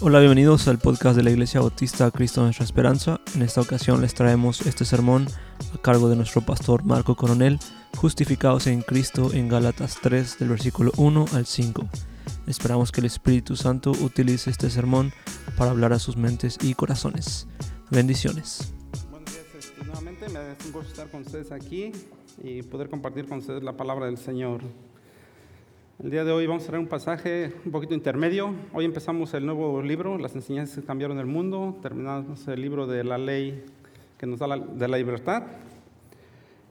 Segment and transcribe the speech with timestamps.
[0.00, 3.20] Hola, bienvenidos al podcast de la Iglesia Bautista Cristo Nuestra Esperanza.
[3.36, 5.26] En esta ocasión les traemos este sermón
[5.72, 7.58] a cargo de nuestro pastor Marco Coronel,
[7.96, 11.86] justificados en Cristo en Gálatas 3 del versículo 1 al 5.
[12.48, 15.12] Esperamos que el Espíritu Santo utilice este sermón
[15.56, 17.46] para hablar a sus mentes y corazones.
[17.90, 18.74] Bendiciones.
[19.10, 21.92] Buenos días, este, nuevamente me es un gusto estar con ustedes aquí
[22.42, 24.60] y poder compartir con ustedes la palabra del Señor.
[26.02, 28.52] El día de hoy vamos a traer un pasaje un poquito intermedio.
[28.72, 31.78] Hoy empezamos el nuevo libro, Las enseñanzas que cambiaron el mundo.
[31.82, 33.62] Terminamos el libro de la ley
[34.18, 35.44] que nos da la, de la libertad.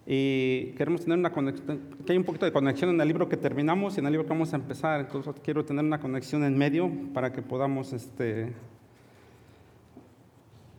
[0.05, 3.37] Y queremos tener una conexión, que hay un poquito de conexión en el libro que
[3.37, 4.99] terminamos y en el libro que vamos a empezar.
[4.99, 8.51] Entonces quiero tener una conexión en medio para que podamos este,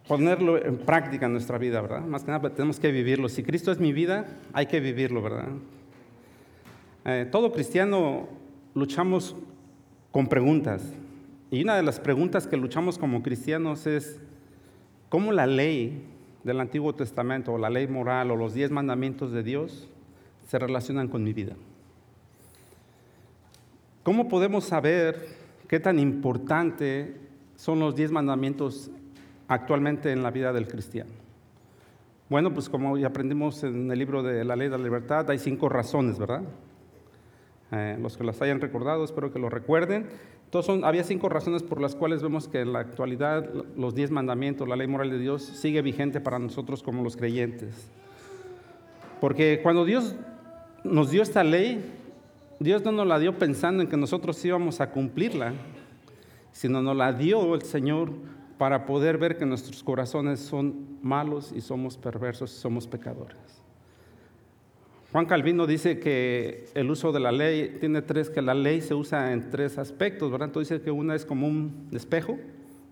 [0.07, 2.03] ponerlo en práctica en nuestra vida, ¿verdad?
[2.03, 3.31] Más que nada tenemos que vivirlo.
[3.31, 5.49] Si Cristo es mi vida, hay que vivirlo, ¿verdad?
[7.07, 8.29] Eh, todo cristiano
[8.75, 9.37] luchamos
[10.11, 10.83] con preguntas.
[11.51, 14.19] Y una de las preguntas que luchamos como cristianos es,
[15.11, 16.03] ¿cómo la ley
[16.45, 19.87] del Antiguo Testamento, o la ley moral, o los diez mandamientos de Dios
[20.49, 21.55] se relacionan con mi vida?
[24.03, 25.29] ¿Cómo podemos saber
[25.69, 27.17] qué tan importante
[27.55, 28.91] son los diez mandamientos
[29.47, 31.11] actualmente en la vida del cristiano?
[32.31, 35.39] Bueno, pues como ya aprendimos en el libro de la ley de la libertad, hay
[35.39, 36.43] cinco razones, ¿verdad?
[37.75, 40.07] Eh, los que las hayan recordado, espero que lo recuerden.
[40.45, 44.13] Entonces, son, había cinco razones por las cuales vemos que en la actualidad los diez
[44.13, 47.91] mandamientos, la ley moral de Dios, sigue vigente para nosotros como los creyentes.
[49.21, 50.15] Porque cuando Dios
[50.85, 51.85] nos dio esta ley,
[52.61, 55.55] Dios no nos la dio pensando en que nosotros íbamos a cumplirla,
[56.53, 58.13] sino nos la dio el Señor
[58.57, 63.64] para poder ver que nuestros corazones son malos y somos perversos y somos pecadores.
[65.15, 68.95] Juan Calvino dice que el uso de la ley tiene tres, que la ley se
[68.95, 70.49] usa en tres aspectos, ¿verdad?
[70.49, 72.37] Entonces dice que una es como un espejo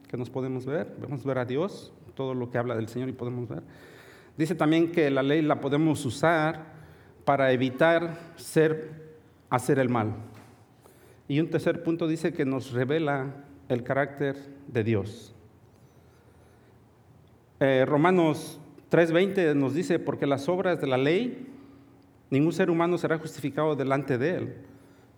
[0.06, 3.12] que nos podemos ver, podemos ver a Dios, todo lo que habla del Señor y
[3.12, 3.64] podemos ver.
[4.38, 6.64] Dice también que la ley la podemos usar
[7.24, 9.16] para evitar ser,
[9.50, 10.14] hacer el mal.
[11.26, 13.34] Y un tercer punto dice que nos revela
[13.68, 14.36] el carácter
[14.68, 15.34] de Dios.
[17.58, 18.60] Eh, Romanos
[18.92, 21.48] 3:20 nos dice, porque las obras de la ley
[22.32, 24.54] Ningún ser humano será justificado delante de él,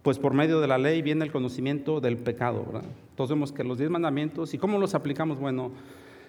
[0.02, 2.64] pues por medio de la ley viene el conocimiento del pecado.
[2.66, 2.90] ¿verdad?
[3.10, 5.38] Entonces vemos que los diez mandamientos, ¿y cómo los aplicamos?
[5.38, 5.70] Bueno,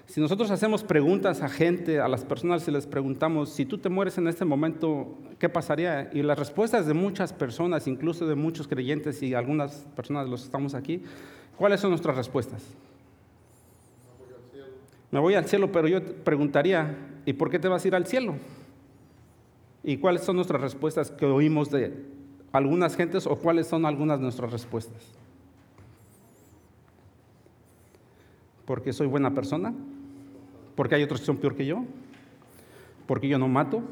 [0.05, 3.89] si nosotros hacemos preguntas a gente, a las personas, si les preguntamos, si tú te
[3.89, 6.11] mueres en este momento, ¿qué pasaría?
[6.13, 10.41] Y las respuestas de muchas personas, incluso de muchos creyentes y algunas personas de los
[10.41, 11.01] que estamos aquí,
[11.57, 12.61] ¿cuáles son nuestras respuestas?
[15.09, 18.05] Me voy al cielo, pero yo preguntaría, ¿y por qué te vas a ir al
[18.05, 18.35] cielo?
[19.87, 21.93] ¿Y cuáles son nuestras respuestas que oímos de
[22.51, 25.13] algunas gentes o cuáles son algunas de nuestras respuestas?
[28.65, 29.75] Porque soy buena persona,
[30.75, 31.83] porque hay otros que son peor que yo,
[33.05, 33.83] porque yo no mato,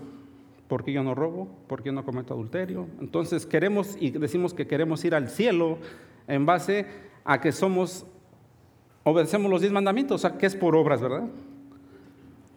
[0.68, 2.88] porque yo no robo, porque yo no cometo adulterio.
[3.00, 5.78] Entonces queremos y decimos que queremos ir al cielo
[6.28, 6.88] en base
[7.24, 8.08] a que somos,
[9.04, 11.30] obedecemos los diez mandamientos, o sea, que es por obras, ¿verdad?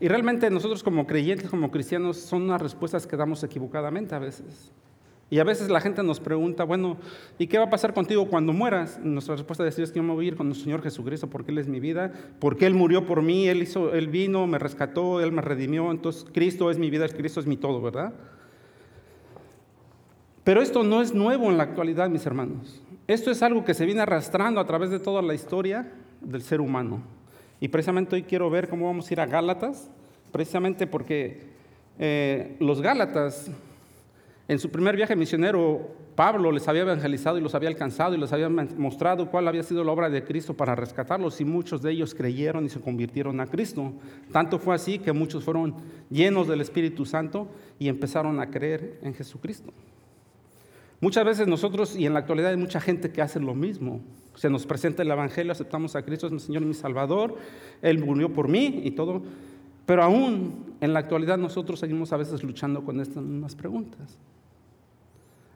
[0.01, 4.73] Y realmente nosotros como creyentes, como cristianos, son unas respuestas que damos equivocadamente a veces.
[5.29, 6.99] Y a veces la gente nos pregunta, bueno,
[7.37, 9.01] ¿y qué va a pasar contigo cuando mueras?
[9.03, 11.59] nuestra respuesta es que yo me voy a ir con el Señor Jesucristo porque Él
[11.59, 15.33] es mi vida, porque Él murió por mí, Él, hizo, Él vino, me rescató, Él
[15.33, 18.15] me redimió, entonces Cristo es mi vida, Cristo es mi todo, ¿verdad?
[20.45, 22.81] Pero esto no es nuevo en la actualidad, mis hermanos.
[23.09, 26.61] Esto es algo que se viene arrastrando a través de toda la historia del ser
[26.61, 27.16] humano.
[27.61, 29.91] Y precisamente hoy quiero ver cómo vamos a ir a Gálatas,
[30.33, 31.41] precisamente porque
[31.99, 33.50] eh, los Gálatas,
[34.49, 38.33] en su primer viaje misionero, Pablo les había evangelizado y los había alcanzado y les
[38.33, 42.15] había mostrado cuál había sido la obra de Cristo para rescatarlos y muchos de ellos
[42.15, 43.93] creyeron y se convirtieron a Cristo.
[44.33, 45.75] Tanto fue así que muchos fueron
[46.11, 49.73] llenos del Espíritu Santo y empezaron a creer en Jesucristo.
[51.01, 54.01] Muchas veces nosotros, y en la actualidad hay mucha gente que hace lo mismo.
[54.34, 57.37] Se nos presenta el Evangelio, aceptamos a Cristo, es mi Señor y mi Salvador,
[57.82, 59.23] Él murió por mí y todo.
[59.85, 64.19] Pero aún en la actualidad nosotros seguimos a veces luchando con estas mismas preguntas.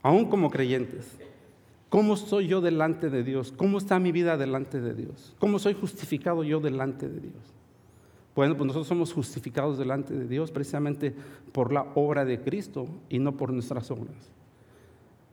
[0.02, 1.18] Aún como creyentes.
[1.88, 3.52] ¿Cómo soy yo delante de Dios?
[3.56, 5.34] ¿Cómo está mi vida delante de Dios?
[5.40, 7.34] ¿Cómo soy justificado yo delante de Dios?
[8.36, 11.12] Bueno, pues nosotros somos justificados delante de Dios precisamente
[11.50, 14.14] por la obra de Cristo y no por nuestras obras.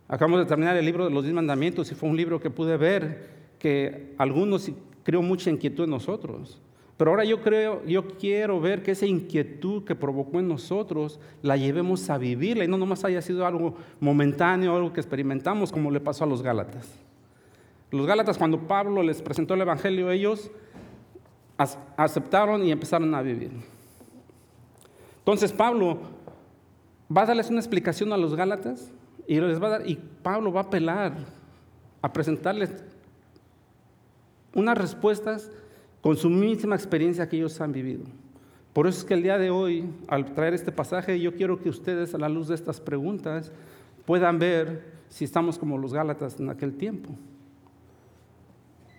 [0.08, 2.78] Acabamos de terminar el libro de los diez mandamientos y fue un libro que pude
[2.78, 3.28] ver
[3.60, 4.72] que algunos
[5.04, 6.62] creó mucha inquietud en nosotros.
[6.96, 11.56] Pero ahora yo creo, yo quiero ver que esa inquietud que provocó en nosotros la
[11.56, 16.00] llevemos a vivirla y no nomás haya sido algo momentáneo, algo que experimentamos como le
[16.00, 16.90] pasó a los Gálatas.
[17.92, 20.50] Los Gálatas, cuando Pablo les presentó el Evangelio, ellos
[21.58, 23.52] aceptaron y empezaron a vivir.
[25.20, 26.00] Entonces Pablo
[27.16, 28.92] va a darles una explicación a los Gálatas
[29.28, 31.14] y les va a dar, y Pablo va a apelar
[32.02, 32.74] a presentarles
[34.54, 35.52] unas respuestas
[36.02, 38.06] con su misma experiencia que ellos han vivido.
[38.72, 41.70] Por eso es que el día de hoy, al traer este pasaje, yo quiero que
[41.70, 43.52] ustedes, a la luz de estas preguntas,
[44.06, 47.10] puedan ver si estamos como los Gálatas en aquel tiempo.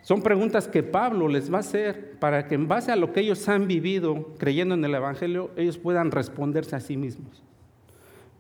[0.03, 3.21] Son preguntas que Pablo les va a hacer para que en base a lo que
[3.21, 7.45] ellos han vivido creyendo en el Evangelio, ellos puedan responderse a sí mismos.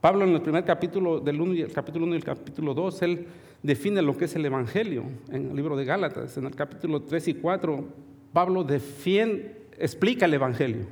[0.00, 3.02] Pablo en el primer capítulo del 1 y el capítulo 1 y el capítulo 2,
[3.02, 3.26] él
[3.62, 6.36] define lo que es el Evangelio en el libro de Gálatas.
[6.36, 7.84] En el capítulo 3 y 4,
[8.32, 10.86] Pablo defiende, explica el Evangelio.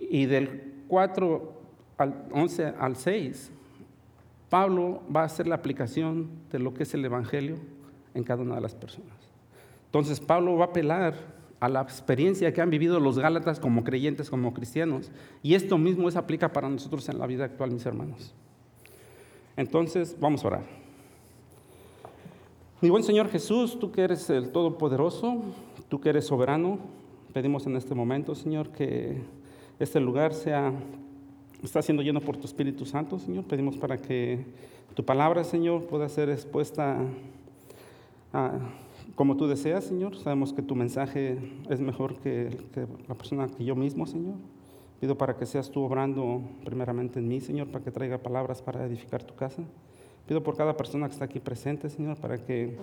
[0.00, 1.52] Y del 4
[1.98, 3.52] al 11 al 6,
[4.48, 7.56] Pablo va a hacer la aplicación de lo que es el Evangelio
[8.14, 9.14] en cada una de las personas.
[9.86, 11.14] Entonces Pablo va a apelar
[11.60, 15.12] a la experiencia que han vivido los Gálatas como creyentes, como cristianos.
[15.42, 18.34] Y esto mismo se aplica para nosotros en la vida actual, mis hermanos.
[19.56, 20.62] Entonces, vamos a orar.
[22.80, 25.42] Mi buen Señor Jesús, tú que eres el Todopoderoso,
[25.90, 26.78] tú que eres soberano,
[27.34, 29.20] pedimos en este momento, Señor, que
[29.78, 30.72] este lugar sea,
[31.62, 33.44] está siendo lleno por tu Espíritu Santo, Señor.
[33.44, 34.46] Pedimos para que
[34.94, 36.96] tu palabra, Señor, pueda ser expuesta
[38.32, 38.58] a
[39.14, 40.16] como tú deseas, Señor.
[40.16, 42.56] Sabemos que tu mensaje es mejor que,
[43.08, 44.34] la persona que yo mismo, Señor.
[45.00, 48.84] Pido para que seas tú obrando primeramente en mí, Señor, para que traiga palabras para
[48.84, 49.62] edificar tu casa.
[50.26, 52.76] Pido por cada persona que está aquí presente, Señor, para que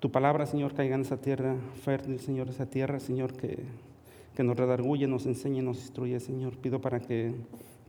[0.00, 3.58] tu palabra, Señor, caiga en esa tierra fértil, Señor, esa tierra, Señor, que,
[4.36, 6.56] que nos redarguye, nos enseñe, nos instruye, Señor.
[6.58, 7.34] Pido para que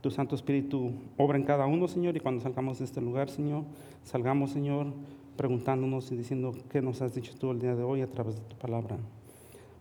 [0.00, 3.64] tu Santo Espíritu obra en cada uno, Señor, y cuando salgamos de este lugar, Señor,
[4.02, 4.88] salgamos, Señor,
[5.36, 8.42] preguntándonos y diciendo qué nos has dicho tú el día de hoy a través de
[8.42, 8.96] tu palabra.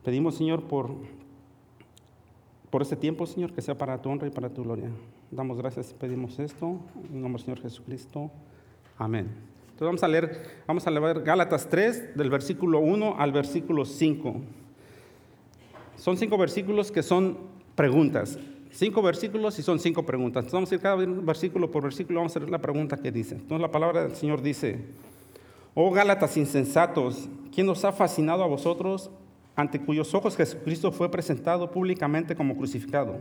[0.03, 0.91] Pedimos, Señor, por,
[2.69, 4.89] por este tiempo, Señor, que sea para tu honra y para tu gloria.
[5.29, 6.79] Damos gracias y pedimos esto
[7.11, 8.31] en nombre del Señor Jesucristo.
[8.97, 9.29] Amén.
[9.61, 14.35] Entonces vamos a leer, vamos a leer Gálatas 3 del versículo 1 al versículo 5.
[15.97, 17.37] Son cinco versículos que son
[17.75, 18.39] preguntas.
[18.71, 20.45] Cinco versículos y son cinco preguntas.
[20.45, 23.35] Entonces vamos a ir cada versículo por versículo, vamos a leer la pregunta que dice.
[23.35, 24.79] Entonces la palabra del Señor dice,
[25.73, 29.09] Oh Gálatas insensatos, ¿quién os ha fascinado a vosotros
[29.55, 33.19] ante cuyos ojos Jesucristo fue presentado públicamente como crucificado?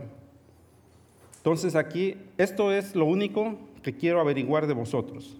[1.37, 5.39] Entonces aquí, esto es lo único que quiero averiguar de vosotros.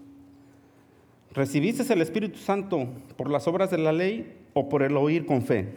[1.34, 5.42] ¿Recibiste el Espíritu Santo por las obras de la ley o por el oír con
[5.42, 5.68] fe?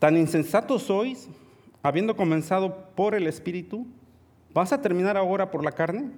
[0.00, 1.28] Tan insensatos sois,
[1.84, 3.86] habiendo comenzado por el Espíritu,
[4.52, 6.10] ¿vas a terminar ahora por la carne?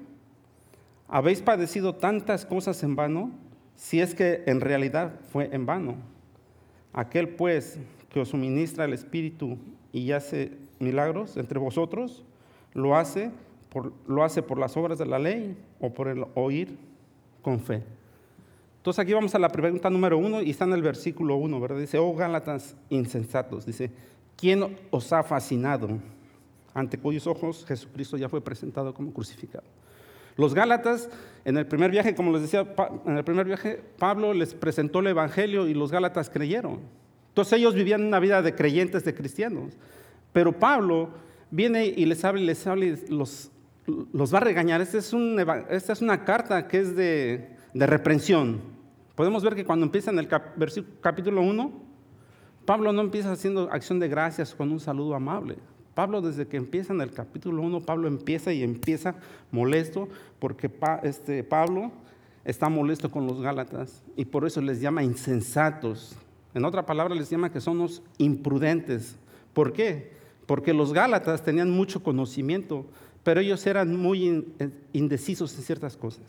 [1.09, 3.33] Habéis padecido tantas cosas en vano,
[3.75, 5.97] si es que en realidad fue en vano.
[6.93, 7.79] Aquel pues
[8.11, 9.59] que os suministra el Espíritu
[9.93, 12.25] y hace milagros entre vosotros,
[12.75, 13.31] lo hace
[13.71, 13.93] por,
[14.59, 16.77] las obras de la ley o por el oír
[17.43, 17.83] con fe.
[18.79, 21.79] Entonces aquí vamos a la pregunta número uno y está en el versículo uno, ¿verdad?
[21.79, 23.91] Dice, oh Gálatas insensatos, dice,
[24.37, 25.89] ¿quién os ha fascinado?
[26.75, 29.65] Ante cuyos ojos Jesucristo ya fue presentado como crucificado.
[30.39, 31.11] Los Gálatas,
[31.45, 32.65] en el primer viaje, como les decía,
[33.05, 36.79] en el primer viaje, Pablo les presentó el Evangelio y los Gálatas creyeron.
[37.31, 39.77] Entonces ellos vivían una vida de creyentes, de cristianos.
[40.33, 41.11] Pero Pablo
[41.51, 43.51] viene y les habla y les habla y los,
[44.13, 44.81] los va a regañar.
[44.81, 45.13] Esta es,
[45.71, 48.61] esta es una carta que es de, de reprensión.
[49.17, 50.29] Podemos ver que cuando empieza en el
[51.01, 51.73] capítulo 1,
[52.65, 55.57] Pablo no empieza haciendo acción de gracias con un saludo amable.
[55.99, 59.17] Pablo desde que empieza en el capítulo 1, Pablo empieza y empieza
[59.51, 60.71] molesto porque
[61.03, 61.91] este, Pablo
[62.45, 66.15] está molesto con los Gálatas y por eso les llama insensatos.
[66.55, 69.17] En otra palabra les llama que son los imprudentes.
[69.53, 70.13] ¿Por qué?
[70.47, 72.87] Porque los Gálatas tenían mucho conocimiento,
[73.25, 74.47] pero ellos eran muy
[74.93, 76.23] indecisos en ciertas cosas.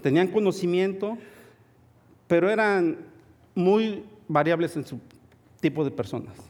[0.00, 1.18] Tenían conocimiento,
[2.28, 2.98] pero eran
[3.52, 5.00] muy variables en su
[5.60, 6.49] tipo de personas.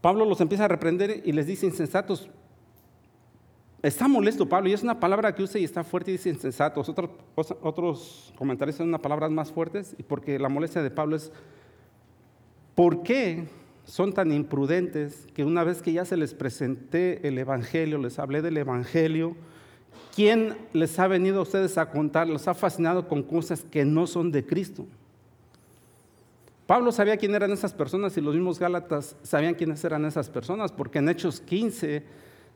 [0.00, 2.28] Pablo los empieza a reprender y les dice insensatos.
[3.82, 6.88] Está molesto Pablo y es una palabra que usa y está fuerte dice insensatos.
[6.88, 11.30] Otros, otros comentarios son unas palabras más fuertes y porque la molestia de Pablo es,
[12.74, 13.46] ¿por qué
[13.88, 18.42] son tan imprudentes que una vez que ya se les presenté el Evangelio, les hablé
[18.42, 19.34] del Evangelio,
[20.14, 22.28] ¿quién les ha venido a ustedes a contar?
[22.28, 24.86] Los ha fascinado con cosas que no son de Cristo.
[26.68, 30.70] Pablo sabía quién eran esas personas y los mismos Gálatas sabían quiénes eran esas personas,
[30.70, 32.04] porque en Hechos 15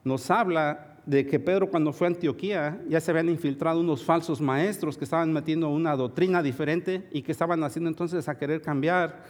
[0.04, 4.42] nos habla de que Pedro cuando fue a Antioquía ya se habían infiltrado unos falsos
[4.42, 9.24] maestros que estaban metiendo una doctrina diferente y que estaban haciendo entonces a querer cambiar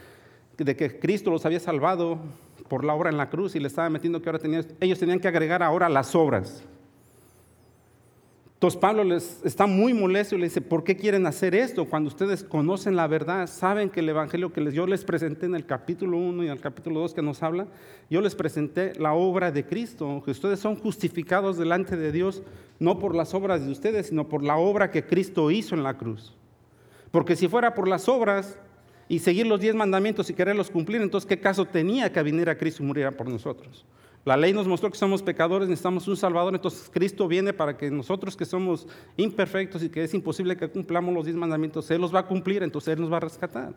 [0.58, 2.18] de que Cristo los había salvado
[2.66, 4.40] por la obra en la cruz y le estaba metiendo que ahora
[4.80, 6.64] ellos tenían que agregar ahora las obras.
[8.62, 11.84] Entonces Pablo les está muy molesto y le dice, ¿por qué quieren hacer esto?
[11.86, 15.66] Cuando ustedes conocen la verdad, saben que el evangelio que yo les presenté en el
[15.66, 17.66] capítulo 1 y en el capítulo 2 que nos habla,
[18.08, 22.44] yo les presenté la obra de Cristo, que ustedes son justificados delante de Dios
[22.78, 25.98] no por las obras de ustedes, sino por la obra que Cristo hizo en la
[25.98, 26.32] cruz.
[27.10, 28.60] Porque si fuera por las obras
[29.08, 32.84] y seguir los diez mandamientos y quererlos cumplir, entonces ¿qué caso tenía que viniera Cristo
[32.84, 33.84] y muriera por nosotros?
[34.24, 37.90] La ley nos mostró que somos pecadores, necesitamos un Salvador, entonces Cristo viene para que
[37.90, 38.86] nosotros que somos
[39.16, 42.62] imperfectos y que es imposible que cumplamos los diez mandamientos, Él los va a cumplir,
[42.62, 43.74] entonces Él nos va a rescatar.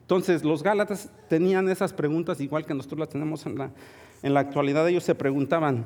[0.00, 3.70] Entonces los Gálatas tenían esas preguntas igual que nosotros las tenemos en la,
[4.22, 4.88] en la actualidad.
[4.88, 5.84] Ellos se preguntaban,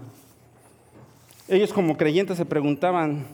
[1.49, 3.27] ellos como creyentes se preguntaban,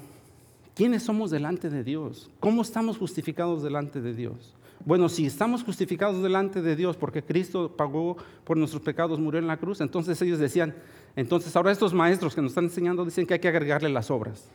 [0.75, 2.28] ¿quiénes somos delante de Dios?
[2.40, 4.54] ¿Cómo estamos justificados delante de Dios?
[4.85, 9.47] Bueno, si estamos justificados delante de Dios porque Cristo pagó por nuestros pecados, murió en
[9.47, 10.75] la cruz, entonces ellos decían,
[11.16, 14.49] entonces ahora estos maestros que nos están enseñando dicen que hay que agregarle las obras.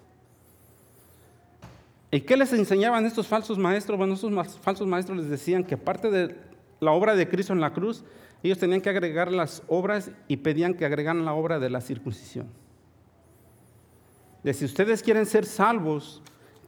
[2.12, 3.98] ¿Y qué les enseñaban estos falsos maestros?
[3.98, 6.36] Bueno, estos falsos maestros les decían que parte de
[6.82, 8.04] la obra de Cristo en la cruz,
[8.44, 12.48] ellos tenían que agregar las obras y pedían que agregaran la obra de la circuncisión.
[14.44, 16.22] De si ustedes quieren ser salvos,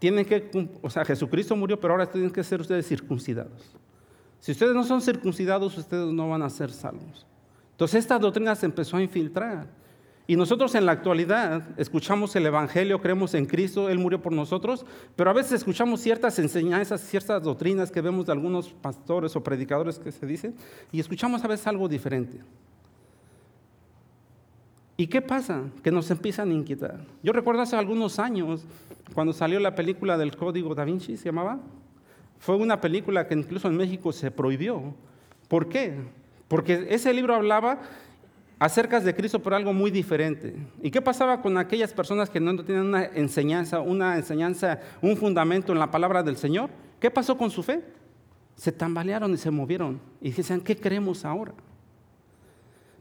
[0.03, 3.73] tienen que, o sea, Jesucristo murió, pero ahora tienen que ser ustedes circuncidados.
[4.41, 7.25] Si ustedes no son circuncidados, ustedes no van a ser salvos.
[7.71, 9.65] Entonces esta doctrina se empezó a infiltrar.
[10.27, 14.85] Y nosotros en la actualidad escuchamos el Evangelio, creemos en Cristo, Él murió por nosotros,
[15.15, 19.99] pero a veces escuchamos ciertas enseñanzas, ciertas doctrinas que vemos de algunos pastores o predicadores
[19.99, 20.53] que se dicen,
[20.91, 22.41] y escuchamos a veces algo diferente.
[24.97, 25.63] ¿Y qué pasa?
[25.81, 27.05] Que nos empiezan a inquietar.
[27.23, 28.65] Yo recuerdo hace algunos años,
[29.13, 31.59] cuando salió la película del Código da Vinci, se llamaba,
[32.39, 34.93] fue una película que incluso en México se prohibió.
[35.47, 35.95] ¿Por qué?
[36.47, 37.81] Porque ese libro hablaba
[38.59, 40.55] acerca de Cristo por algo muy diferente.
[40.81, 45.73] ¿Y qué pasaba con aquellas personas que no tenían una enseñanza, una enseñanza, un fundamento
[45.73, 46.69] en la palabra del Señor?
[46.99, 47.83] ¿Qué pasó con su fe?
[48.55, 51.53] Se tambalearon y se movieron y decían, ¿qué creemos ahora?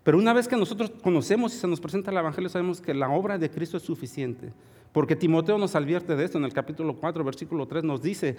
[0.03, 3.09] Pero una vez que nosotros conocemos y se nos presenta el Evangelio, sabemos que la
[3.09, 4.53] obra de Cristo es suficiente.
[4.93, 8.37] Porque Timoteo nos advierte de esto en el capítulo 4, versículo 3, nos dice,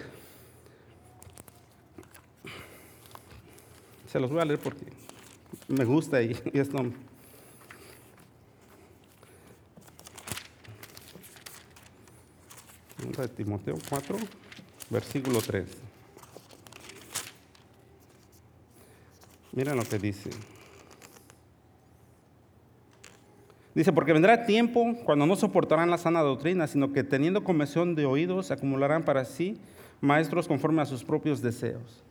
[4.10, 4.86] se los voy a leer porque
[5.68, 6.78] me gusta y, y esto...
[13.16, 14.16] De Timoteo 4,
[14.90, 15.66] versículo 3.
[19.52, 20.30] Miren lo que dice.
[23.74, 28.06] Dice, porque vendrá tiempo cuando no soportarán la sana doctrina, sino que teniendo convención de
[28.06, 29.58] oídos, acumularán para sí
[30.00, 32.04] maestros conforme a sus propios deseos.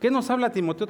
[0.00, 0.86] ¿Qué nos habla Timoteo?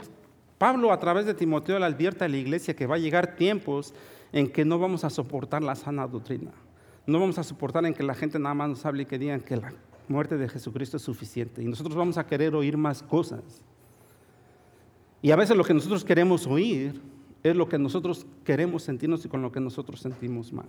[0.59, 3.95] Pablo a través de Timoteo le advierte a la iglesia que va a llegar tiempos
[4.33, 6.51] en que no vamos a soportar la sana doctrina.
[7.07, 9.41] No vamos a soportar en que la gente nada más nos hable y que digan
[9.41, 9.73] que la
[10.09, 11.63] muerte de Jesucristo es suficiente.
[11.63, 13.63] Y nosotros vamos a querer oír más cosas.
[15.23, 17.01] Y a veces lo que nosotros queremos oír
[17.43, 20.67] es lo que nosotros queremos sentirnos y con lo que nosotros sentimos mal.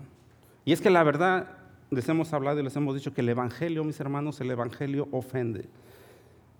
[0.65, 1.57] Y es que la verdad,
[1.89, 5.65] les hemos hablado y les hemos dicho que el Evangelio, mis hermanos, el Evangelio ofende.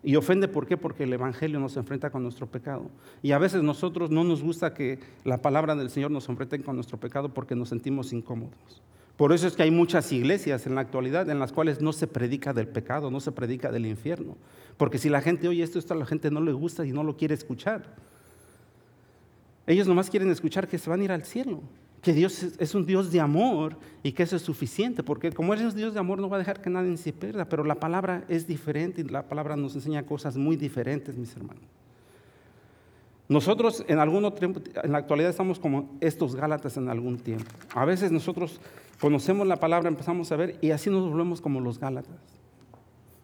[0.02, 0.78] Y ofende ¿por qué?
[0.78, 2.90] Porque el Evangelio nos enfrenta con nuestro pecado.
[3.22, 6.76] Y a veces nosotros no nos gusta que la palabra del Señor nos enfrente con
[6.76, 8.82] nuestro pecado porque nos sentimos incómodos.
[9.18, 12.08] Por eso es que hay muchas iglesias en la actualidad en las cuales no se
[12.08, 14.38] predica del pecado, no se predica del infierno.
[14.78, 17.04] Porque si la gente oye esto, esto a la gente no le gusta y no
[17.04, 17.84] lo quiere escuchar.
[19.70, 21.62] Ellos nomás quieren escuchar que se van a ir al cielo,
[22.02, 25.76] que Dios es un Dios de amor y que eso es suficiente, porque como es
[25.76, 28.48] Dios de amor no va a dejar que nadie se pierda, pero la palabra es
[28.48, 31.62] diferente y la palabra nos enseña cosas muy diferentes, mis hermanos.
[33.28, 37.52] Nosotros en algún tiempo, en la actualidad estamos como estos Gálatas en algún tiempo.
[37.76, 38.60] A veces nosotros
[39.00, 42.39] conocemos la palabra, empezamos a ver y así nos volvemos como los Gálatas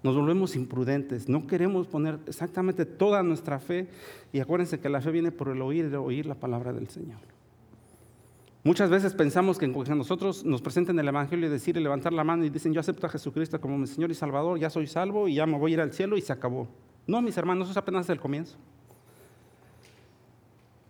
[0.05, 3.87] nos volvemos imprudentes, no queremos poner exactamente toda nuestra fe
[4.31, 7.17] y acuérdense que la fe viene por el oír, el oír la palabra del Señor.
[8.63, 12.45] Muchas veces pensamos que cuando nosotros nos presenten el Evangelio y decir levantar la mano
[12.45, 15.33] y dicen yo acepto a Jesucristo como mi Señor y Salvador, ya soy salvo y
[15.33, 16.67] ya me voy a ir al cielo y se acabó.
[17.07, 18.57] No, mis hermanos, eso es apenas el comienzo.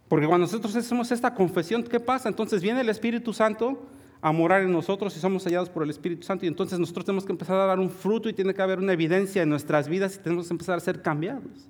[0.09, 2.27] Porque cuando nosotros hacemos esta confesión, ¿qué pasa?
[2.27, 3.81] Entonces viene el Espíritu Santo
[4.25, 6.45] a morar en nosotros y somos hallados por el Espíritu Santo.
[6.45, 8.91] Y entonces nosotros tenemos que empezar a dar un fruto y tiene que haber una
[8.91, 11.69] evidencia en nuestras vidas y tenemos que empezar a ser cambiados.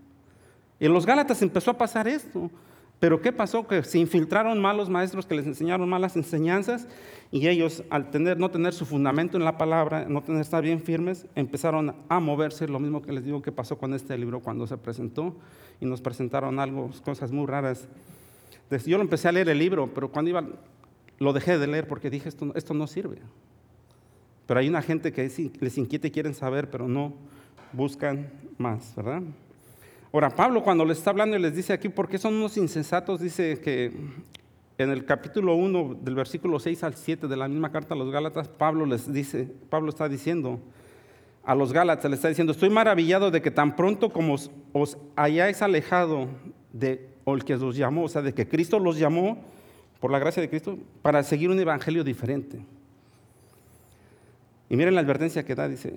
[0.79, 2.49] En los Gálatas empezó a pasar esto.
[3.01, 3.67] Pero ¿qué pasó?
[3.67, 6.87] Que se infiltraron malos maestros que les enseñaron malas enseñanzas
[7.29, 10.81] y ellos al tener, no tener su fundamento en la palabra, no tener estar bien
[10.81, 14.65] firmes, empezaron a moverse, lo mismo que les digo que pasó con este libro cuando
[14.65, 15.35] se presentó
[15.81, 17.85] y nos presentaron algo, cosas muy raras.
[18.85, 20.41] Yo lo empecé a leer el libro, pero cuando iba,
[21.19, 23.17] lo dejé de leer porque dije, esto, esto no sirve.
[24.45, 25.29] Pero hay una gente que
[25.59, 27.13] les inquieta y quieren saber, pero no
[27.73, 29.21] buscan más, ¿verdad?
[30.13, 33.19] Ahora, Pablo cuando les está hablando y les dice aquí, ¿por qué son unos insensatos?
[33.19, 33.91] Dice que
[34.77, 38.11] en el capítulo 1 del versículo 6 al 7 de la misma carta a los
[38.11, 40.59] Gálatas, Pablo les dice, Pablo está diciendo
[41.43, 44.35] a los Gálatas, le está diciendo, estoy maravillado de que tan pronto como
[44.73, 46.27] os, hayáis alejado
[46.71, 49.43] de el que os llamó, o sea, de que Cristo los llamó
[50.05, 52.59] por la gracia de Cristo para seguir un evangelio diferente.
[54.69, 55.95] Y miren la advertencia que da, dice,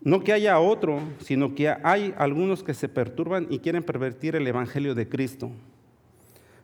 [0.00, 4.46] no que haya otro, sino que hay algunos que se perturban y quieren pervertir el
[4.46, 5.50] Evangelio de Cristo.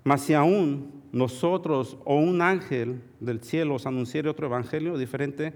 [0.02, 5.52] Mas si aún nosotros o un ángel del cielo os anunciare otro Evangelio diferente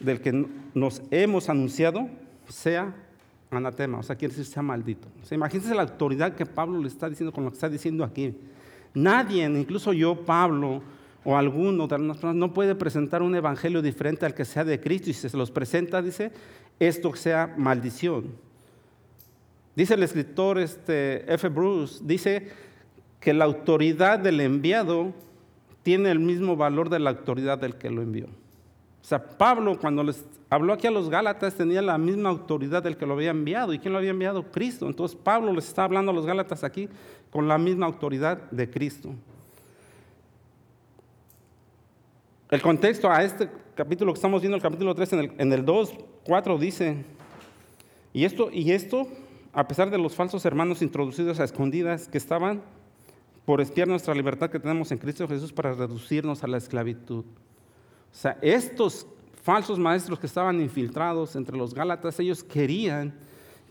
[0.00, 2.08] del que nos hemos anunciado,
[2.48, 2.92] sea
[3.52, 5.06] anatema, o sea, quiere decir sea maldito.
[5.22, 8.02] O sea, imagínense la autoridad que Pablo le está diciendo con lo que está diciendo
[8.02, 8.34] aquí.
[8.94, 10.80] Nadie, incluso yo, Pablo,
[11.24, 14.80] o alguno de las personas, no puede presentar un evangelio diferente al que sea de
[14.80, 16.30] Cristo y si se los presenta, dice,
[16.78, 18.26] esto sea maldición.
[19.74, 21.48] Dice el escritor este, F.
[21.48, 22.48] Bruce, dice
[23.20, 25.12] que la autoridad del enviado
[25.82, 28.26] tiene el mismo valor de la autoridad del que lo envió.
[29.04, 32.96] O sea, Pablo cuando les habló aquí a los Gálatas tenía la misma autoridad del
[32.96, 33.74] que lo había enviado.
[33.74, 34.50] ¿Y quién lo había enviado?
[34.50, 34.86] Cristo.
[34.86, 36.88] Entonces Pablo les está hablando a los Gálatas aquí
[37.30, 39.10] con la misma autoridad de Cristo.
[42.50, 45.66] El contexto a este capítulo que estamos viendo, el capítulo 3, en el, en el
[45.66, 45.94] 2,
[46.24, 47.04] 4 dice,
[48.14, 49.06] y esto, y esto,
[49.52, 52.62] a pesar de los falsos hermanos introducidos a escondidas que estaban
[53.44, 57.26] por espiar nuestra libertad que tenemos en Cristo Jesús para reducirnos a la esclavitud.
[58.14, 59.06] O sea, estos
[59.42, 63.12] falsos maestros que estaban infiltrados entre los Gálatas, ellos querían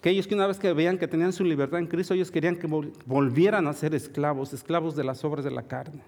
[0.01, 2.57] que ellos que una vez que veían que tenían su libertad en Cristo, ellos querían
[2.57, 2.67] que
[3.05, 6.01] volvieran a ser esclavos, esclavos de las obras de la carne.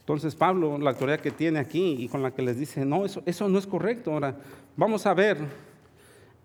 [0.00, 3.22] Entonces Pablo, la autoridad que tiene aquí y con la que les dice, no, eso,
[3.24, 4.12] eso no es correcto.
[4.12, 4.36] Ahora,
[4.76, 5.38] vamos a ver.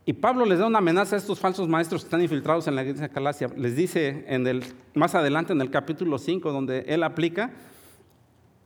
[0.05, 2.83] Y Pablo les da una amenaza a estos falsos maestros que están infiltrados en la
[2.83, 3.49] iglesia de Galacia.
[3.57, 7.51] Les dice en el, más adelante en el capítulo 5, donde él aplica,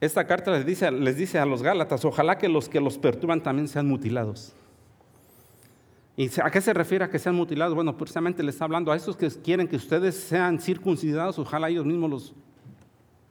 [0.06, 3.42] esta carta les dice, les dice a los Gálatas, ojalá que los que los perturban
[3.42, 4.54] también sean mutilados.
[6.18, 7.74] ¿Y a qué se refiere a que sean mutilados?
[7.74, 11.86] Bueno, precisamente les está hablando a esos que quieren que ustedes sean circuncidados, ojalá ellos
[11.86, 12.34] mismos los,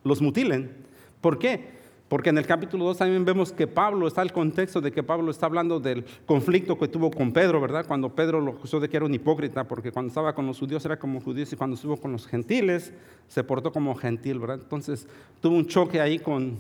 [0.03, 0.75] los mutilen.
[1.21, 1.82] ¿Por qué?
[2.13, 5.31] Porque en el capítulo 2 también vemos que Pablo, está el contexto de que Pablo
[5.31, 7.87] está hablando del conflicto que tuvo con Pedro, ¿verdad?
[7.89, 10.85] Cuando Pedro lo acusó de que era un hipócrita, porque cuando estaba con los judíos
[10.85, 12.93] era como judíos y cuando estuvo con los gentiles
[13.29, 14.61] se portó como gentil, ¿verdad?
[14.63, 15.09] Entonces
[15.41, 16.59] tuvo un choque ahí con,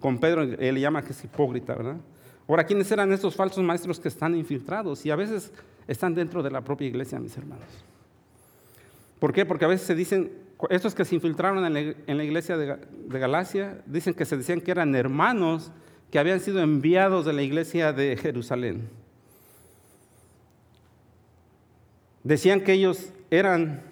[0.00, 1.96] con Pedro, él le llama que es hipócrita, ¿verdad?
[2.48, 5.04] Ahora, ¿quiénes eran estos falsos maestros que están infiltrados?
[5.04, 5.52] Y a veces
[5.86, 7.68] están dentro de la propia iglesia, mis hermanos.
[9.18, 9.44] ¿Por qué?
[9.44, 12.76] Porque a veces se dicen, estos que se infiltraron en la, iglesia de,
[13.08, 15.70] Galacia, dicen que se decían que eran hermanos
[16.10, 18.88] que habían sido enviados de la iglesia de Jerusalén.
[22.24, 23.82] Decían que ellos eran,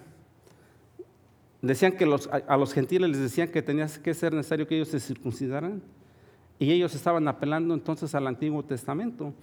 [1.61, 4.99] decían que a, los gentiles les decían que tenía que ser necesario que ellos se
[4.99, 5.81] circuncidaran.
[6.59, 9.33] Y ellos estaban apelando entonces al Antiguo Testamento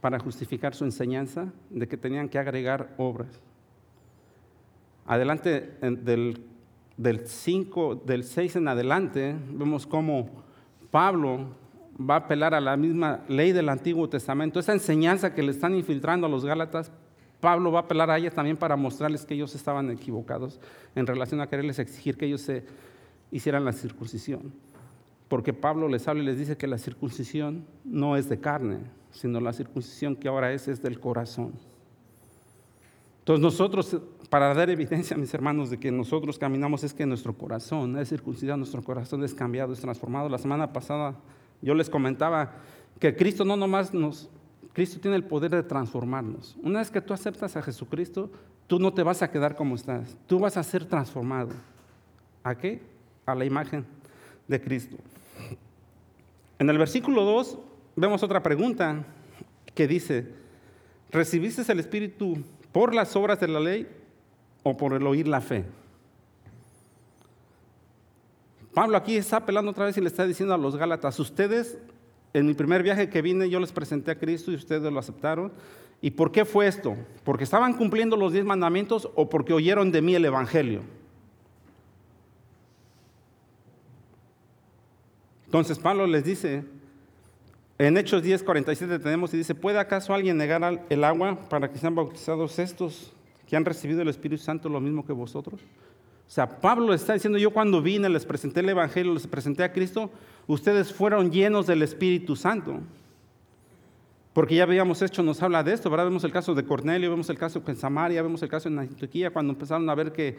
[0.00, 3.40] para justificar su enseñanza de que tenían que agregar obras.
[5.06, 6.44] Adelante del
[6.96, 10.30] del 5, del 6 en adelante, vemos cómo
[10.90, 11.54] Pablo
[11.98, 14.60] va a apelar a la misma ley del Antiguo Testamento.
[14.60, 16.90] Esa enseñanza que le están infiltrando a los Gálatas,
[17.40, 20.58] Pablo va a apelar a ella también para mostrarles que ellos estaban equivocados
[20.94, 22.64] en relación a quererles exigir que ellos se
[23.30, 24.52] hicieran la circuncisión.
[25.28, 28.78] Porque Pablo les habla y les dice que la circuncisión no es de carne,
[29.10, 31.52] sino la circuncisión que ahora es es del corazón.
[33.26, 33.96] Entonces nosotros
[34.30, 38.56] para dar evidencia, mis hermanos, de que nosotros caminamos es que nuestro corazón es circuncidado,
[38.56, 40.28] nuestro corazón es cambiado, es transformado.
[40.28, 41.16] La semana pasada
[41.60, 42.52] yo les comentaba
[43.00, 44.30] que Cristo no nomás nos,
[44.72, 46.56] Cristo tiene el poder de transformarnos.
[46.62, 48.30] Una vez que tú aceptas a Jesucristo,
[48.68, 51.50] tú no te vas a quedar como estás, tú vas a ser transformado.
[52.44, 52.80] ¿A qué?
[53.26, 53.84] A la imagen
[54.46, 54.98] de Cristo.
[56.60, 57.58] En el versículo 2
[57.96, 59.04] vemos otra pregunta
[59.74, 60.32] que dice,
[61.10, 62.44] ¿recibiste el Espíritu
[62.76, 63.88] por las obras de la ley
[64.62, 65.64] o por el oír la fe.
[68.74, 71.78] Pablo aquí está apelando otra vez y le está diciendo a los Gálatas, ustedes,
[72.34, 75.52] en mi primer viaje que vine, yo les presenté a Cristo y ustedes lo aceptaron.
[76.02, 76.98] ¿Y por qué fue esto?
[77.24, 80.82] ¿Porque estaban cumpliendo los diez mandamientos o porque oyeron de mí el Evangelio?
[85.46, 86.62] Entonces Pablo les dice,
[87.78, 91.78] en Hechos 10, 47 tenemos y dice, ¿puede acaso alguien negar el agua para que
[91.78, 93.12] sean bautizados estos
[93.46, 95.60] que han recibido el Espíritu Santo lo mismo que vosotros?
[96.26, 99.72] O sea, Pablo está diciendo, yo cuando vine, les presenté el Evangelio, les presenté a
[99.72, 100.10] Cristo,
[100.46, 102.80] ustedes fueron llenos del Espíritu Santo.
[104.32, 106.06] Porque ya habíamos hecho, nos habla de esto, ¿verdad?
[106.06, 109.30] Vemos el caso de Cornelio, vemos el caso en Samaria, vemos el caso en Antioquía,
[109.30, 110.36] cuando empezaron a ver que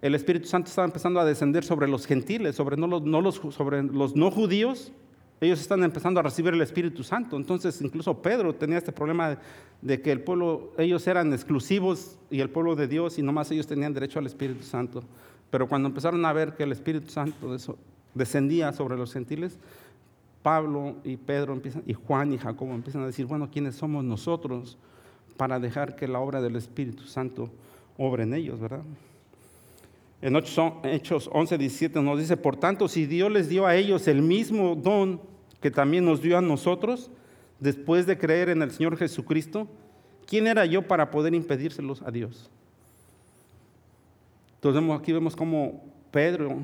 [0.00, 4.30] el Espíritu Santo estaba empezando a descender sobre los gentiles, sobre no sobre los no
[4.30, 4.92] judíos,
[5.40, 7.36] ellos están empezando a recibir el Espíritu Santo.
[7.36, 9.38] Entonces, incluso Pedro tenía este problema
[9.82, 13.66] de que el pueblo, ellos eran exclusivos y el pueblo de Dios y nomás ellos
[13.66, 15.02] tenían derecho al Espíritu Santo.
[15.50, 17.56] Pero cuando empezaron a ver que el Espíritu Santo
[18.14, 19.58] descendía sobre los gentiles,
[20.42, 24.76] Pablo y Pedro empiezan, y Juan y Jacobo empiezan a decir, bueno, ¿quiénes somos nosotros
[25.36, 27.50] para dejar que la obra del Espíritu Santo
[27.96, 28.82] obre en ellos, verdad?
[30.24, 34.22] En Hechos 11, 17 nos dice, por tanto, si Dios les dio a ellos el
[34.22, 35.20] mismo don
[35.60, 37.10] que también nos dio a nosotros,
[37.60, 39.68] después de creer en el Señor Jesucristo,
[40.26, 42.50] ¿quién era yo para poder impedírselos a Dios?
[44.54, 46.56] Entonces aquí vemos cómo Pedro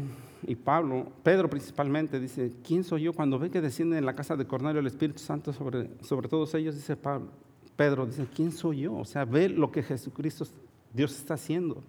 [0.46, 3.12] y Pablo, Pedro principalmente, dice, ¿quién soy yo?
[3.12, 6.54] Cuando ve que desciende en la casa de Cornelio el Espíritu Santo sobre, sobre todos
[6.54, 7.28] ellos, dice Pablo,
[7.76, 8.94] Pedro, dice, ¿quién soy yo?
[8.94, 10.46] O sea, ve lo que Jesucristo,
[10.94, 11.82] Dios está haciendo.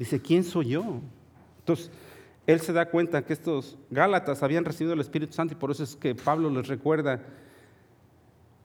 [0.00, 1.02] Dice, ¿quién soy yo?
[1.58, 1.90] Entonces,
[2.46, 5.84] él se da cuenta que estos Gálatas habían recibido el Espíritu Santo y por eso
[5.84, 7.20] es que Pablo les recuerda,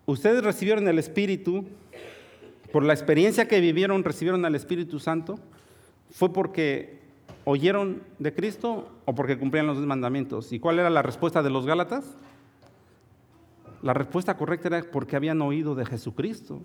[0.05, 1.65] ustedes recibieron el Espíritu,
[2.71, 5.37] por la experiencia que vivieron, recibieron al Espíritu Santo,
[6.09, 6.99] fue porque
[7.43, 10.53] oyeron de Cristo o porque cumplían los mandamientos.
[10.53, 12.15] ¿Y cuál era la respuesta de los Gálatas?
[13.81, 16.61] La respuesta correcta era porque habían oído de Jesucristo.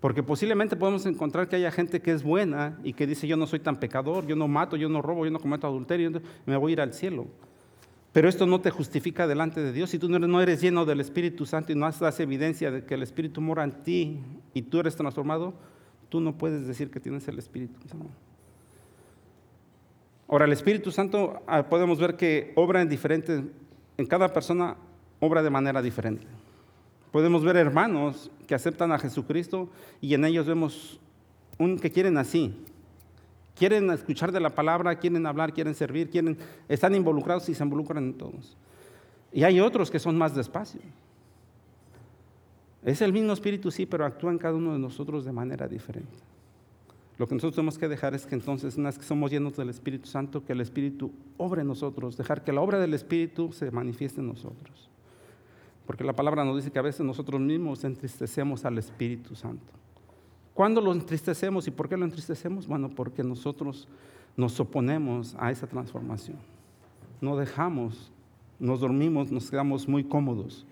[0.00, 3.46] Porque posiblemente podemos encontrar que haya gente que es buena y que dice, yo no
[3.46, 6.10] soy tan pecador, yo no mato, yo no robo, yo no cometo adulterio,
[6.46, 7.26] me voy a ir al cielo.
[8.12, 9.90] Pero esto no te justifica delante de Dios.
[9.90, 13.02] Si tú no eres lleno del Espíritu Santo y no das evidencia de que el
[13.02, 14.20] Espíritu mora en ti
[14.52, 15.54] y tú eres transformado,
[16.08, 17.74] tú no puedes decir que tienes el Espíritu.
[20.26, 23.42] Ahora, el Espíritu Santo ah, podemos ver que obra en diferentes,
[23.96, 24.76] en cada persona
[25.20, 26.26] obra de manera diferente.
[27.12, 29.68] Podemos ver hermanos que aceptan a Jesucristo
[30.00, 31.00] y en ellos vemos
[31.58, 32.54] un que quieren así.
[33.56, 38.04] Quieren escuchar de la palabra, quieren hablar, quieren servir, quieren, están involucrados y se involucran
[38.04, 38.56] en todos.
[39.32, 40.80] Y hay otros que son más despacio.
[42.82, 46.16] Es el mismo espíritu, sí, pero actúa en cada uno de nosotros de manera diferente.
[47.18, 49.68] Lo que nosotros tenemos que dejar es que entonces, una vez que somos llenos del
[49.68, 53.70] Espíritu Santo, que el Espíritu obre en nosotros, dejar que la obra del Espíritu se
[53.70, 54.88] manifieste en nosotros.
[55.90, 59.72] Porque la palabra nos dice que a veces nosotros mismos entristecemos al Espíritu Santo.
[60.54, 62.68] ¿Cuándo lo entristecemos y por qué lo entristecemos?
[62.68, 63.88] Bueno, porque nosotros
[64.36, 66.36] nos oponemos a esa transformación.
[67.20, 68.12] No dejamos,
[68.60, 70.64] nos dormimos, nos quedamos muy cómodos.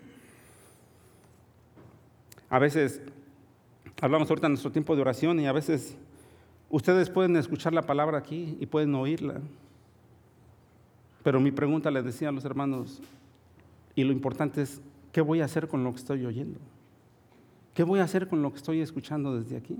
[2.49, 3.01] A veces,
[3.99, 5.97] hablamos ahorita en nuestro tiempo de oración y a veces
[6.69, 9.41] ustedes pueden escuchar la palabra aquí y pueden oírla.
[11.23, 13.01] Pero mi pregunta le decía a los hermanos,
[13.95, 16.59] y lo importante es, ¿qué voy a hacer con lo que estoy oyendo?
[17.73, 19.77] ¿Qué voy a hacer con lo que estoy escuchando desde aquí?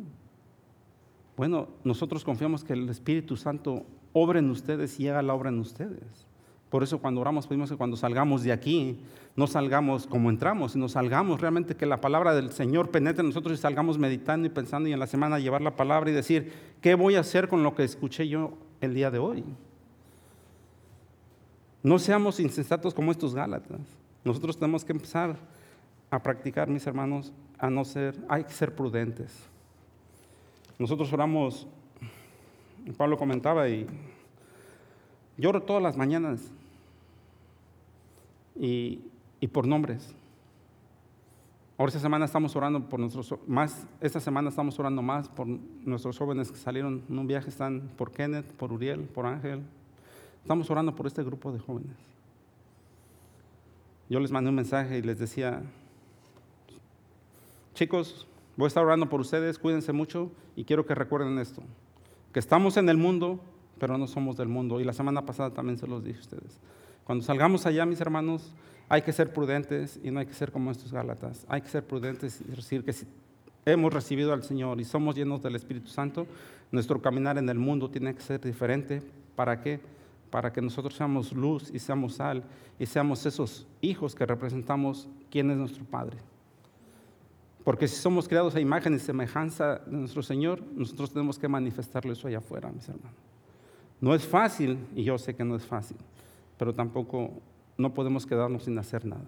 [1.35, 5.59] Bueno, nosotros confiamos que el Espíritu Santo obra en ustedes y haga la obra en
[5.59, 6.27] ustedes.
[6.69, 8.99] Por eso cuando oramos pedimos que cuando salgamos de aquí,
[9.35, 13.57] no salgamos como entramos, sino salgamos realmente que la palabra del Señor penetre en nosotros
[13.57, 16.93] y salgamos meditando y pensando y en la semana llevar la palabra y decir, ¿qué
[16.93, 19.43] voy a hacer con lo que escuché yo el día de hoy?
[21.81, 23.98] No seamos insensatos como estos Gálatas.
[24.23, 25.37] Nosotros tenemos que empezar
[26.11, 29.47] a practicar, mis hermanos, a no ser, hay que ser prudentes.
[30.77, 31.67] Nosotros oramos,
[32.97, 33.85] Pablo comentaba, y
[35.37, 36.51] lloro todas las mañanas,
[38.55, 39.01] y,
[39.39, 40.13] y por nombres.
[41.77, 46.17] Ahora esta semana estamos orando por nuestros, más, esta semana estamos orando más por nuestros
[46.17, 49.61] jóvenes que salieron en un viaje, están por Kenneth, por Uriel, por Ángel.
[50.41, 52.08] Estamos orando por este grupo de jóvenes.
[54.09, 55.61] Yo les mandé un mensaje y les decía,
[57.75, 61.61] chicos, voy a estar orando por ustedes, cuídense mucho y quiero que recuerden esto,
[62.33, 63.39] que estamos en el mundo,
[63.79, 64.81] pero no somos del mundo.
[64.81, 66.59] Y la semana pasada también se los dije a ustedes.
[67.03, 68.51] Cuando salgamos allá, mis hermanos,
[68.89, 71.45] hay que ser prudentes y no hay que ser como estos Gálatas.
[71.47, 73.05] Hay que ser prudentes y decir que si
[73.65, 76.25] hemos recibido al Señor y somos llenos del Espíritu Santo,
[76.71, 79.01] nuestro caminar en el mundo tiene que ser diferente.
[79.35, 79.79] ¿Para qué?
[80.29, 82.43] Para que nosotros seamos luz y seamos sal
[82.77, 86.17] y seamos esos hijos que representamos quién es nuestro Padre.
[87.63, 92.13] Porque si somos creados a imagen y semejanza de nuestro Señor, nosotros tenemos que manifestarlo
[92.13, 93.17] eso allá afuera, mis hermanos.
[94.01, 95.97] No es fácil, y yo sé que no es fácil,
[96.57, 97.31] pero tampoco
[97.77, 99.25] no podemos quedarnos sin hacer nada.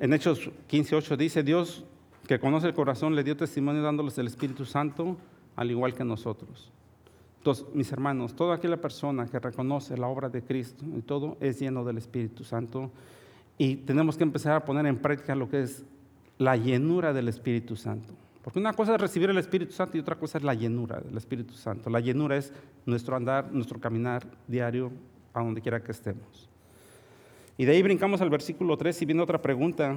[0.00, 1.84] En Hechos 15:8 dice, Dios
[2.26, 5.16] que conoce el corazón le dio testimonio dándoles el Espíritu Santo,
[5.56, 6.70] al igual que nosotros.
[7.38, 11.58] Entonces, mis hermanos, toda aquella persona que reconoce la obra de Cristo y todo es
[11.58, 12.90] lleno del Espíritu Santo
[13.58, 15.84] y tenemos que empezar a poner en práctica lo que es
[16.38, 18.14] la llenura del Espíritu Santo.
[18.42, 21.16] Porque una cosa es recibir el Espíritu Santo y otra cosa es la llenura del
[21.16, 21.90] Espíritu Santo.
[21.90, 22.52] La llenura es
[22.86, 24.90] nuestro andar, nuestro caminar diario
[25.32, 26.48] a donde quiera que estemos.
[27.56, 29.96] Y de ahí brincamos al versículo 3 y viene otra pregunta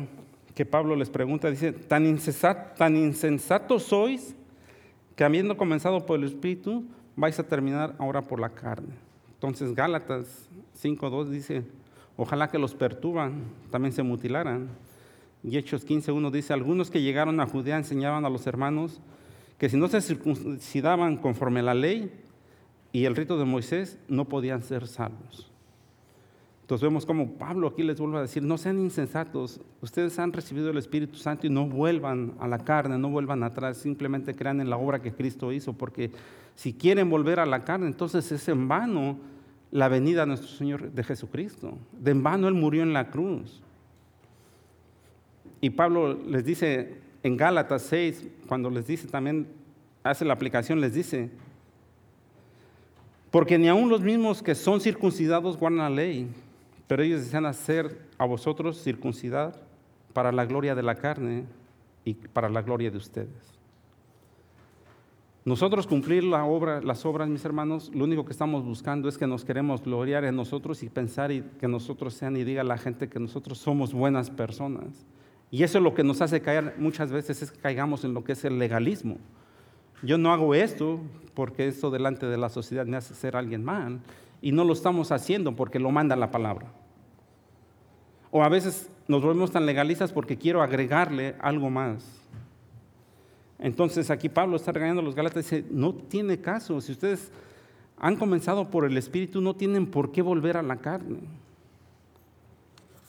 [0.53, 1.49] que Pablo les pregunta.
[1.49, 4.35] Dice, tan, insensato, sois
[5.15, 8.93] que habiendo comenzado por el Espíritu, vais a terminar ahora por la carne.
[9.33, 10.49] Entonces Gálatas
[10.81, 11.63] 5.2 dice,
[12.17, 14.69] ojalá que los perturban, también se mutilaran.
[15.43, 18.99] Y Hechos 15.1 dice, algunos que llegaron a Judea enseñaban a los hermanos
[19.57, 22.11] que si no se circuncidaban conforme a la ley
[22.91, 25.51] y el rito de Moisés, no podían ser salvos.
[26.65, 30.71] Entonces vemos como Pablo aquí les vuelve a decir, no sean insensatos, ustedes han recibido
[30.71, 34.71] el Espíritu Santo y no vuelvan a la carne, no vuelvan atrás, simplemente crean en
[34.71, 36.09] la obra que Cristo hizo, porque
[36.55, 39.19] si quieren volver a la carne, entonces es en vano
[39.69, 41.77] la venida de nuestro Señor de Jesucristo.
[41.99, 43.61] De en vano Él murió en la cruz.
[45.61, 49.45] Y Pablo les dice en Gálatas 6, cuando les dice también,
[50.01, 51.29] hace la aplicación, les dice,
[53.29, 56.27] porque ni aun los mismos que son circuncidados guardan la ley
[56.87, 59.53] pero ellos desean hacer a vosotros circuncidar
[60.13, 61.45] para la gloria de la carne
[62.03, 63.55] y para la gloria de ustedes.
[65.43, 69.27] Nosotros cumplir la obra, las obras, mis hermanos, lo único que estamos buscando es que
[69.27, 73.09] nos queremos gloriar en nosotros y pensar y que nosotros sean y diga la gente
[73.09, 75.05] que nosotros somos buenas personas.
[75.51, 78.23] Y eso es lo que nos hace caer muchas veces, es que caigamos en lo
[78.23, 79.17] que es el legalismo.
[80.01, 80.99] Yo no hago esto
[81.35, 83.99] porque esto delante de la sociedad me hace ser alguien mal
[84.41, 86.67] y no lo estamos haciendo porque lo manda la palabra.
[88.31, 92.03] O a veces nos volvemos tan legalistas porque quiero agregarle algo más.
[93.59, 97.31] Entonces aquí Pablo está regañando a los Gálatas y dice, no tiene caso, si ustedes
[97.97, 101.19] han comenzado por el Espíritu, no tienen por qué volver a la carne.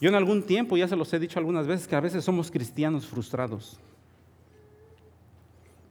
[0.01, 2.51] Yo en algún tiempo, ya se los he dicho algunas veces, que a veces somos
[2.51, 3.81] cristianos frustrados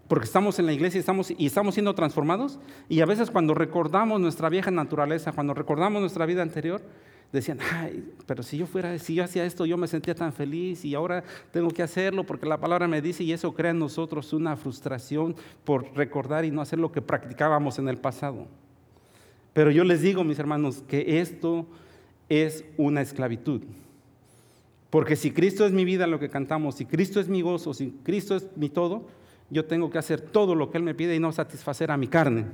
[0.07, 2.59] porque estamos en la iglesia y estamos, y estamos siendo transformados.
[2.89, 6.81] Y a veces cuando recordamos nuestra vieja naturaleza, cuando recordamos nuestra vida anterior,
[7.31, 10.85] decían, ay, pero si yo fuera, si yo hacía esto, yo me sentía tan feliz
[10.85, 14.31] y ahora tengo que hacerlo porque la palabra me dice y eso crea en nosotros
[14.33, 18.47] una frustración por recordar y no hacer lo que practicábamos en el pasado.
[19.53, 21.65] Pero yo les digo, mis hermanos, que esto
[22.29, 23.61] es una esclavitud.
[24.89, 27.91] Porque si Cristo es mi vida, lo que cantamos, si Cristo es mi gozo, si
[28.03, 29.07] Cristo es mi todo,
[29.49, 32.07] yo tengo que hacer todo lo que Él me pide y no satisfacer a mi
[32.07, 32.45] carne.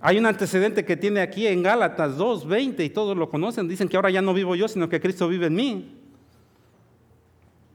[0.00, 3.68] Hay un antecedente que tiene aquí en Gálatas 2, 20 y todos lo conocen.
[3.68, 5.96] Dicen que ahora ya no vivo yo, sino que Cristo vive en mí.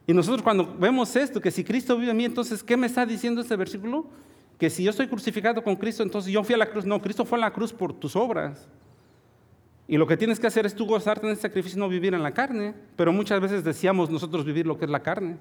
[0.08, 3.06] Y nosotros cuando vemos esto, que si Cristo vive en mí, entonces, ¿qué me está
[3.06, 4.08] diciendo este versículo?
[4.58, 6.86] Que si yo estoy crucificado con Cristo, entonces yo fui a la cruz.
[6.86, 8.67] No, Cristo fue a la cruz por tus obras.
[9.88, 12.15] Y lo que tienes que hacer es tú gozarte en el sacrificio y no vivir
[12.15, 12.73] en la carne.
[12.95, 15.38] Pero muchas veces decíamos nosotros vivir lo que es la carne.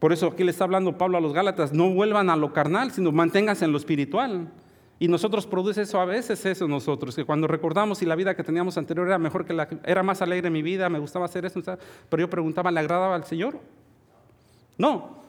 [0.00, 2.90] Por eso aquí le está hablando Pablo a los Gálatas, no vuelvan a lo carnal,
[2.90, 4.48] sino manténganse en lo espiritual.
[4.98, 8.42] Y nosotros produce eso a veces, eso nosotros, que cuando recordamos si la vida que
[8.42, 11.60] teníamos anterior era mejor que la era más alegre mi vida, me gustaba hacer eso,
[12.08, 13.60] pero yo preguntaba, ¿le agradaba al Señor?
[14.78, 15.20] No.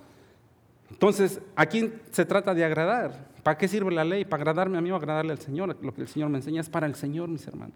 [0.90, 3.28] Entonces, ¿a quién se trata de agradar?
[3.44, 4.24] ¿Para qué sirve la ley?
[4.24, 5.78] ¿Para agradarme a mí o agradarle al Señor?
[5.82, 7.76] Lo que el Señor me enseña es para el Señor, mis hermanos.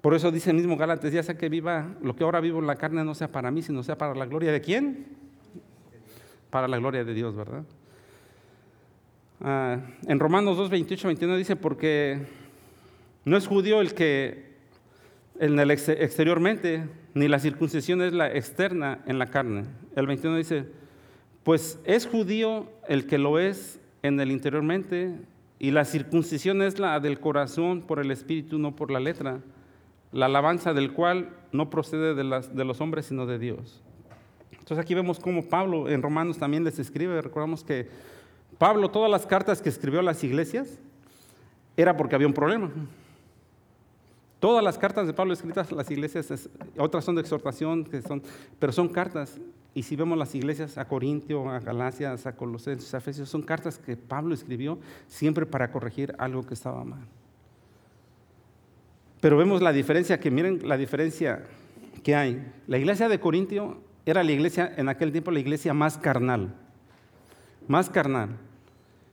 [0.00, 2.66] Por eso dice el mismo Gálatas, ya sea que viva, lo que ahora vivo en
[2.66, 5.25] la carne no sea para mí, sino sea para la gloria de quién?
[6.50, 7.64] Para la gloria de Dios, ¿verdad?
[9.40, 12.20] Ah, en Romanos 2, 28, 21 dice, porque
[13.24, 14.46] no es judío el que
[15.38, 19.64] en el exteriormente, ni la circuncisión es la externa en la carne.
[19.94, 20.66] El 21 dice,
[21.42, 25.14] pues es judío el que lo es en el interiormente,
[25.58, 29.40] y la circuncisión es la del corazón por el espíritu, no por la letra,
[30.12, 33.82] la alabanza del cual no procede de los hombres, sino de Dios.
[34.52, 37.22] Entonces aquí vemos cómo Pablo en Romanos también les escribe.
[37.22, 37.88] Recordamos que
[38.58, 40.78] Pablo, todas las cartas que escribió a las iglesias,
[41.76, 42.70] era porque había un problema.
[44.40, 48.22] Todas las cartas de Pablo escritas a las iglesias, otras son de exhortación, que son,
[48.58, 49.38] pero son cartas.
[49.74, 53.78] Y si vemos las iglesias a Corintio, a Galacias, a Colosenses, a Efesios, son cartas
[53.78, 57.00] que Pablo escribió siempre para corregir algo que estaba mal.
[59.20, 61.44] Pero vemos la diferencia, que miren la diferencia
[62.02, 62.52] que hay.
[62.66, 66.54] La iglesia de Corintio era la iglesia, en aquel tiempo, la iglesia más carnal.
[67.68, 68.30] Más carnal.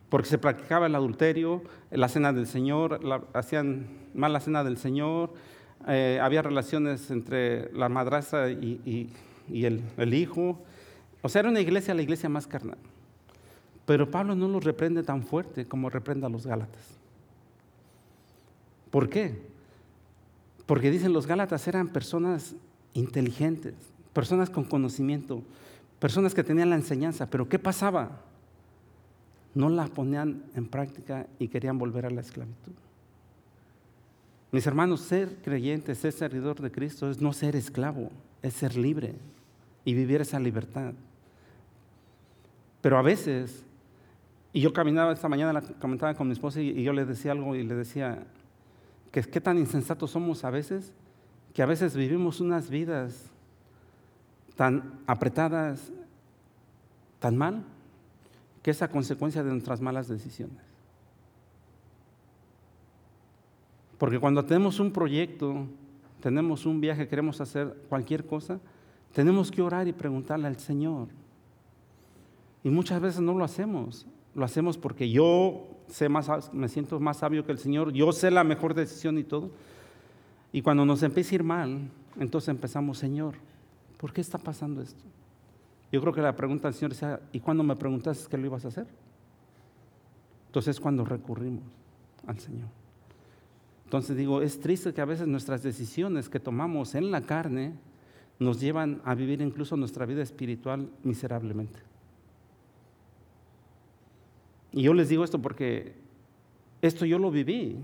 [0.09, 2.99] porque se practicaba el adulterio, la cena del Señor,
[3.33, 5.33] hacían mal la cena del Señor,
[5.87, 9.09] eh, había relaciones entre la madrastra y,
[9.51, 10.61] el, el, hijo.
[11.23, 12.77] O sea, era una iglesia, la iglesia más carnal.
[13.87, 16.83] Pero Pablo no los reprende tan fuerte como reprende a los Gálatas.
[18.91, 19.41] ¿Por qué?
[20.67, 22.55] Porque dicen los Gálatas eran personas
[22.93, 23.73] inteligentes,
[24.13, 25.43] personas con conocimiento,
[25.99, 27.29] personas que tenían la enseñanza.
[27.29, 28.11] Pero ¿qué pasaba?
[29.55, 32.73] no la ponían en práctica y querían volver a la esclavitud.
[34.51, 39.15] Mis hermanos, ser creyente, ser servidor de Cristo es no ser esclavo, es ser libre
[39.83, 40.93] y vivir esa libertad.
[42.81, 43.63] Pero a veces,
[44.51, 47.63] y yo caminaba esta mañana, comentaba con mi esposa y, yo le decía algo y
[47.63, 48.23] le decía
[49.11, 50.91] que qué tan insensatos somos a veces,
[51.53, 53.31] que a veces vivimos unas vidas
[54.55, 55.91] tan apretadas,
[57.19, 57.63] tan mal,
[58.61, 60.57] que es a consecuencia de nuestras malas decisiones.
[63.97, 65.65] Porque cuando tenemos un proyecto,
[66.19, 68.59] tenemos un viaje, queremos hacer cualquier cosa,
[69.13, 71.07] tenemos que orar y preguntarle al Señor.
[72.63, 74.05] Y muchas veces no lo hacemos.
[74.35, 78.31] Lo hacemos porque yo sé más, me siento más sabio que el Señor, yo sé
[78.31, 79.51] la mejor decisión y todo.
[80.51, 81.89] Y cuando nos empieza a ir mal,
[82.19, 83.35] entonces empezamos, Señor,
[84.03, 85.01] ¿por qué está pasando esto?
[85.89, 88.65] Yo creo que la pregunta del Señor es, ¿y cuando me preguntaste qué lo ibas
[88.65, 88.85] a hacer?
[90.47, 91.63] Entonces es cuando recurrimos
[92.27, 92.67] al Señor.
[93.85, 97.75] Entonces digo, es triste que a veces nuestras decisiones que tomamos en la carne
[98.39, 101.79] nos llevan a vivir incluso nuestra vida espiritual miserablemente.
[104.73, 105.95] Y yo les digo esto porque
[106.81, 107.79] esto yo lo viví.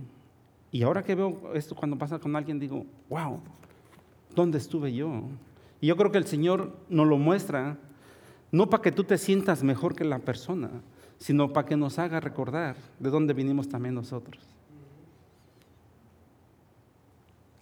[0.70, 3.40] Y ahora que veo esto cuando pasa con alguien, digo, wow,
[4.36, 5.24] ¿dónde estuve yo?
[5.82, 7.78] Y yo creo que el Señor nos lo muestra
[8.52, 10.70] no para que tú te sientas mejor que la persona,
[11.18, 14.44] sino para que nos haga recordar de dónde vinimos también nosotros.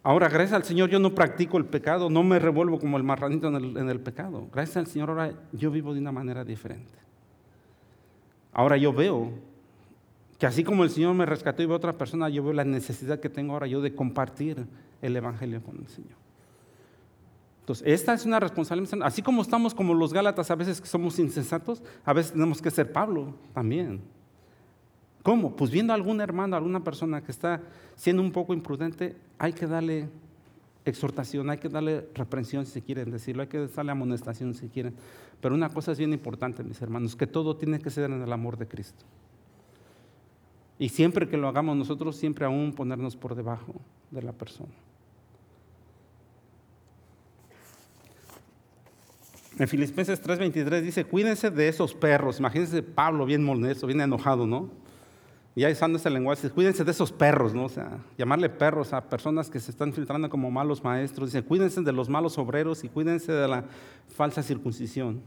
[0.03, 3.49] Ahora, gracias al Señor, yo no practico el pecado, no me revuelvo como el marranito
[3.49, 4.47] en el, pecado.
[4.53, 6.93] Gracias al Señor, ahora yo vivo de una manera diferente.
[8.53, 9.33] Ahora yo veo
[10.39, 12.63] que así como el Señor me rescató y veo a otra persona, yo veo la
[12.63, 14.65] necesidad que tengo ahora yo de compartir
[15.01, 16.26] el Evangelio con el Señor.
[17.67, 18.99] Entonces, esta es una responsabilidad.
[19.03, 22.71] Así como estamos como los Gálatas, a veces que somos insensatos, a veces tenemos que
[22.71, 23.99] ser Pablo también.
[25.21, 25.53] ¿Cómo?
[25.53, 27.61] Pues viendo a algún hermano, a alguna persona que está
[27.97, 30.07] siendo un poco imprudente, hay que darle
[30.85, 34.95] exhortación, hay que darle reprensión si quieren decirlo, hay que darle amonestación si quieren.
[35.41, 38.31] Pero una cosa es bien importante, mis hermanos, que todo tiene que ser en el
[38.31, 39.03] amor de Cristo.
[40.79, 43.73] Y siempre que lo hagamos nosotros, siempre aún ponernos por debajo
[44.09, 44.71] de la persona.
[49.59, 52.39] En Filipenses 3:23 dice, cuídense de esos perros.
[52.39, 54.69] Imagínense Pablo bien molesto, bien enojado, ¿no?
[55.55, 57.65] Y ahí usando ese lenguaje, cuídense de esos perros, ¿no?
[57.65, 61.31] O sea, llamarle perros a personas que se están filtrando como malos maestros.
[61.31, 63.65] Dice, cuídense de los malos obreros y cuídense de la
[64.07, 65.23] falsa circuncisión.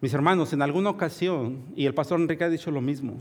[0.00, 3.18] Mis hermanos, en alguna ocasión, y el pastor Enrique ha dicho lo mismo,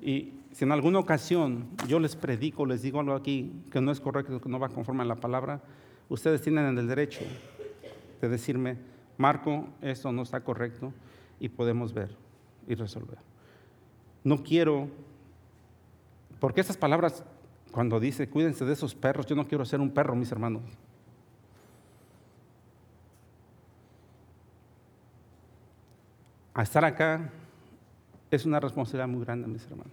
[0.00, 4.00] y si en alguna ocasión yo les predico, les digo algo aquí que no es
[4.00, 5.60] correcto, que no va conforme a la palabra,
[6.08, 7.20] ustedes tienen el derecho
[8.20, 8.76] de decirme,
[9.18, 10.92] Marco, esto no está correcto
[11.38, 12.16] y podemos ver
[12.66, 13.18] y resolver.
[14.24, 14.88] No quiero,
[16.38, 17.24] porque estas palabras,
[17.72, 20.62] cuando dice, cuídense de esos perros, yo no quiero ser un perro, mis hermanos.
[26.54, 27.30] A estar acá
[28.30, 29.92] es una responsabilidad muy grande, mis hermanos.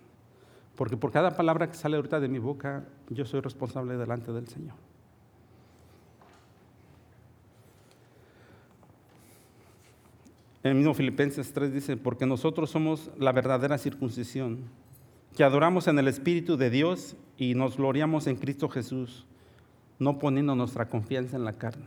[0.75, 4.47] Porque por cada palabra que sale ahorita de mi boca, yo soy responsable delante del
[4.47, 4.87] Señor.
[10.67, 14.60] El mismo Filipenses 3 dice, porque nosotros somos la verdadera circuncisión,
[15.36, 19.25] que adoramos en el Espíritu de Dios y nos gloriamos en Cristo Jesús,
[19.99, 21.86] no poniendo nuestra confianza en la carne.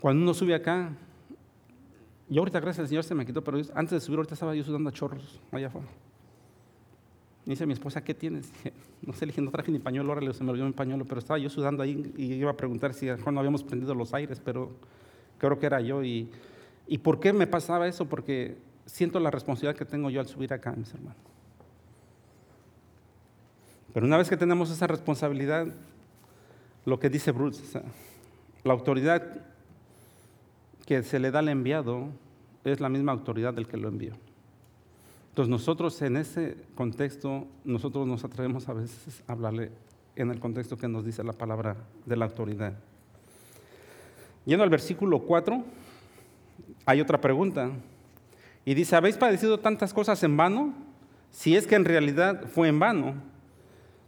[0.00, 0.92] Cuando uno sube acá,
[2.28, 4.64] yo ahorita gracias al Señor se me quitó, pero antes de subir ahorita estaba yo
[4.64, 5.88] sudando a chorros allá afuera.
[7.44, 8.50] Dice mi esposa, ¿qué tienes?
[9.02, 11.18] no sé, le dije, no traje ni pañuelo, ahora se me olvidó mi pañuelo, pero
[11.18, 14.40] estaba yo sudando ahí y iba a preguntar si a no habíamos prendido los aires,
[14.44, 14.70] pero
[15.38, 16.04] creo que era yo.
[16.04, 16.28] Y,
[16.86, 18.06] ¿Y por qué me pasaba eso?
[18.06, 21.16] Porque siento la responsabilidad que tengo yo al subir acá, mis hermanos.
[23.92, 25.66] Pero una vez que tenemos esa responsabilidad,
[26.84, 27.80] lo que dice Bruce,
[28.64, 29.42] la autoridad
[30.86, 32.08] que se le da al enviado
[32.64, 34.14] es la misma autoridad del que lo envió.
[35.32, 39.70] Entonces nosotros en ese contexto, nosotros nos atrevemos a veces a hablarle
[40.14, 41.74] en el contexto que nos dice la palabra
[42.04, 42.74] de la autoridad.
[44.44, 45.64] Yendo al versículo 4,
[46.84, 47.70] hay otra pregunta.
[48.66, 50.74] Y dice, ¿habéis padecido tantas cosas en vano?
[51.30, 53.14] Si es que en realidad fue en vano.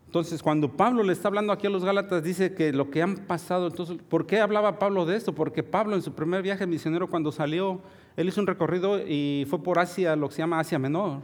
[0.04, 3.16] Entonces, cuando Pablo le está hablando aquí a los Gálatas, dice que lo que han
[3.16, 5.34] pasado, entonces, ¿por qué hablaba Pablo de esto?
[5.34, 7.80] Porque Pablo en su primer viaje misionero, cuando salió,
[8.16, 11.20] él hizo un recorrido y fue por Asia, lo que se llama Asia Menor.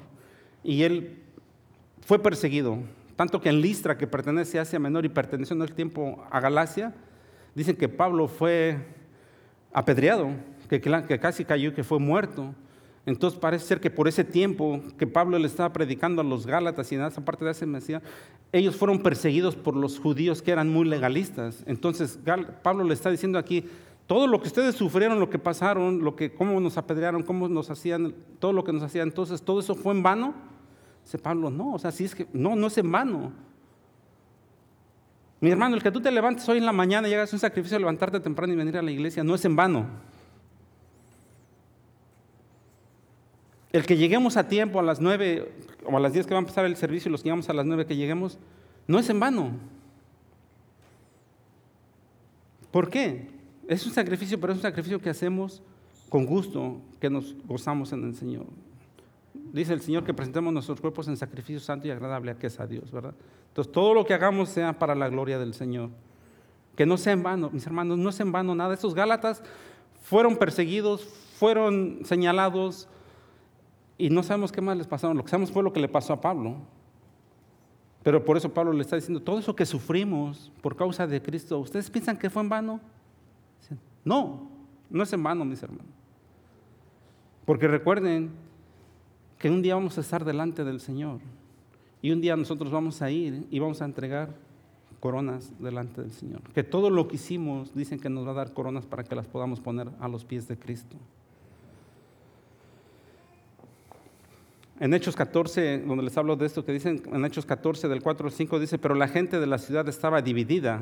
[0.65, 1.23] Y él
[2.01, 2.79] fue perseguido,
[3.17, 6.41] tanto que en Listra, que pertenece a Asia Menor y perteneció en el tiempo a
[6.41, 6.95] Galacia,
[7.55, 8.79] dicen que Pablo fue
[9.73, 10.31] apedreado,
[10.69, 10.81] que,
[11.21, 12.55] casi cayó, que fue muerto.
[13.07, 16.93] Entonces parece ser que por ese tiempo que Pablo le estaba predicando a los Gálatas
[16.93, 18.03] y en esa parte de ese Mesías,
[18.53, 21.63] ellos fueron perseguidos por los judíos que eran muy legalistas.
[21.67, 22.19] Entonces
[22.63, 23.65] Pablo le está diciendo aquí,
[24.11, 27.71] todo lo que ustedes sufrieron, lo que pasaron, lo que, cómo nos apedrearon, cómo nos
[27.71, 30.35] hacían, todo lo que nos hacían, entonces todo eso fue en vano.
[31.05, 33.33] Dice Pablo, no, o sea, si es que, no, no es en vano.
[35.39, 37.77] Mi hermano, el que tú te levantes hoy en la mañana y hagas un sacrificio
[37.77, 39.87] de levantarte temprano y venir a la iglesia, no es en vano.
[43.71, 45.53] El que lleguemos a tiempo a las nueve
[45.85, 47.53] o a las diez que va a empezar el servicio y los que llegamos a
[47.53, 48.41] las nueve que lleguemos,
[48.89, 49.53] no es en vano.
[52.73, 53.39] ¿Por qué?
[53.71, 55.63] Es un sacrificio, pero es un sacrificio que hacemos
[56.09, 58.47] con gusto, que nos gozamos en el Señor.
[59.33, 62.67] Dice el Señor que presentemos nuestros cuerpos en sacrificio santo y agradable que es a
[62.67, 63.15] Dios, ¿verdad?
[63.47, 65.91] Entonces todo lo que hagamos sea para la gloria del Señor.
[66.75, 68.75] Que no sea en vano, mis hermanos, no es en vano nada.
[68.75, 69.41] Estos Gálatas
[70.03, 71.05] fueron perseguidos,
[71.39, 72.89] fueron señalados,
[73.97, 75.17] y no sabemos qué más les pasaron.
[75.17, 76.57] Lo que sabemos fue lo que le pasó a Pablo.
[78.03, 81.57] Pero por eso Pablo le está diciendo, todo eso que sufrimos por causa de Cristo,
[81.61, 82.81] ¿ustedes piensan que fue en vano?
[84.05, 84.49] No,
[84.89, 85.87] no es en vano, mis hermanos.
[87.45, 88.31] Porque recuerden
[89.39, 91.21] que un día vamos a estar delante del Señor.
[92.03, 94.35] Y un día nosotros vamos a ir y vamos a entregar
[95.01, 96.43] coronas delante del Señor.
[96.55, 99.27] Que todo lo que hicimos dicen que nos va a dar coronas para que las
[99.27, 100.97] podamos poner a los pies de Cristo.
[104.79, 108.27] En Hechos 14, donde les hablo de esto, que dicen en Hechos 14, del 4
[108.27, 110.81] al 5, dice, pero la gente de la ciudad estaba dividida.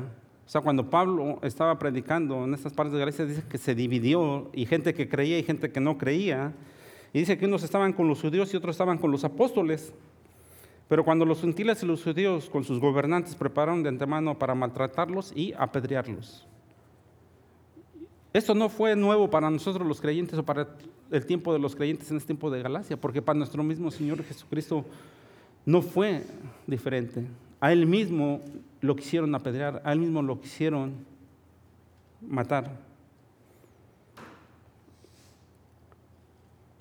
[0.49, 4.49] O sea, cuando Pablo estaba predicando en estas partes de Galicia, dice que se dividió,
[4.51, 6.53] y gente que creía y gente que no creía.
[7.13, 9.93] Y dice que unos estaban con los judíos y otros estaban con los apóstoles.
[10.87, 15.33] Pero cuando los gentiles y los judíos con sus gobernantes prepararon de antemano para maltratarlos
[15.35, 16.47] y apedrearlos.
[18.33, 20.67] Esto no fue nuevo para nosotros los creyentes o para
[21.11, 24.23] el tiempo de los creyentes en este tiempo de Galacia, porque para nuestro mismo Señor
[24.23, 24.83] Jesucristo
[25.63, 26.23] no fue
[26.65, 27.23] diferente.
[27.59, 28.41] A Él mismo
[28.81, 31.05] lo quisieron apedrear, a Él mismo lo quisieron
[32.21, 32.71] matar.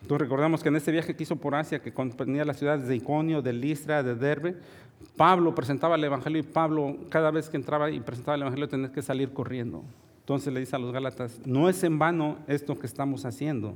[0.02, 2.96] Entonces recordamos que en este viaje que hizo por Asia, que comprendía las ciudades de
[2.96, 4.56] Iconio, de Listra, de Derbe,
[5.16, 8.92] Pablo presentaba el Evangelio y Pablo cada vez que entraba y presentaba el Evangelio tenía
[8.92, 9.84] que salir corriendo.
[10.20, 13.74] Entonces le dice a los Gálatas, no es en vano esto que estamos haciendo.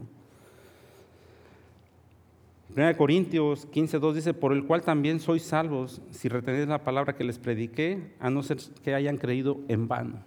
[2.75, 7.25] 1 Corintios 15.2 dice, por el cual también sois salvos si retenéis la palabra que
[7.25, 10.21] les prediqué, a no ser que hayan creído en vano.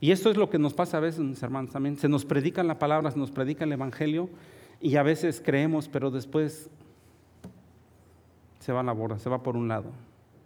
[0.00, 1.96] Y esto es lo que nos pasa a veces, mis hermanos, también.
[1.96, 4.28] Se nos predica la palabra, se nos predica el Evangelio
[4.82, 6.68] y a veces creemos, pero después
[8.58, 9.92] se va a la borda, se va por un lado.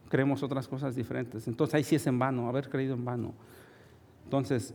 [0.09, 1.49] Creemos otras cosas diferentes.
[1.49, 3.35] Entonces ahí sí es en vano, haber creído en vano.
[4.23, 4.75] Entonces,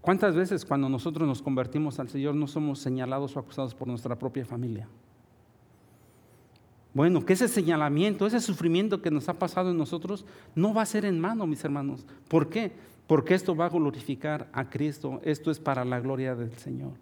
[0.00, 4.18] ¿cuántas veces cuando nosotros nos convertimos al Señor no somos señalados o acusados por nuestra
[4.18, 4.88] propia familia?
[6.92, 10.24] Bueno, que ese señalamiento, ese sufrimiento que nos ha pasado en nosotros
[10.54, 12.04] no va a ser en mano, mis hermanos.
[12.28, 12.72] ¿Por qué?
[13.06, 16.92] Porque esto va a glorificar a Cristo, esto es para la gloria del Señor.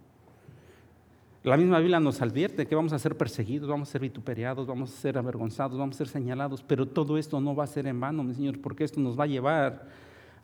[1.45, 4.93] La misma Biblia nos advierte que vamos a ser perseguidos, vamos a ser vituperiados, vamos
[4.93, 7.99] a ser avergonzados, vamos a ser señalados, pero todo esto no va a ser en
[7.99, 9.87] vano, mi Señor, porque esto nos va a llevar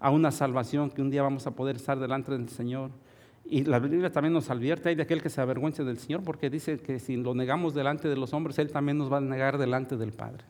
[0.01, 2.90] a una salvación que un día vamos a poder estar delante del Señor.
[3.47, 6.49] Y la Biblia también nos advierte hay de aquel que se avergüence del Señor, porque
[6.49, 9.59] dice que si lo negamos delante de los hombres, Él también nos va a negar
[9.59, 10.45] delante del Padre.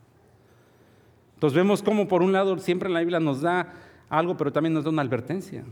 [1.35, 3.73] Entonces vemos cómo por un lado siempre la Biblia nos da
[4.09, 5.65] algo, pero también nos da una advertencia.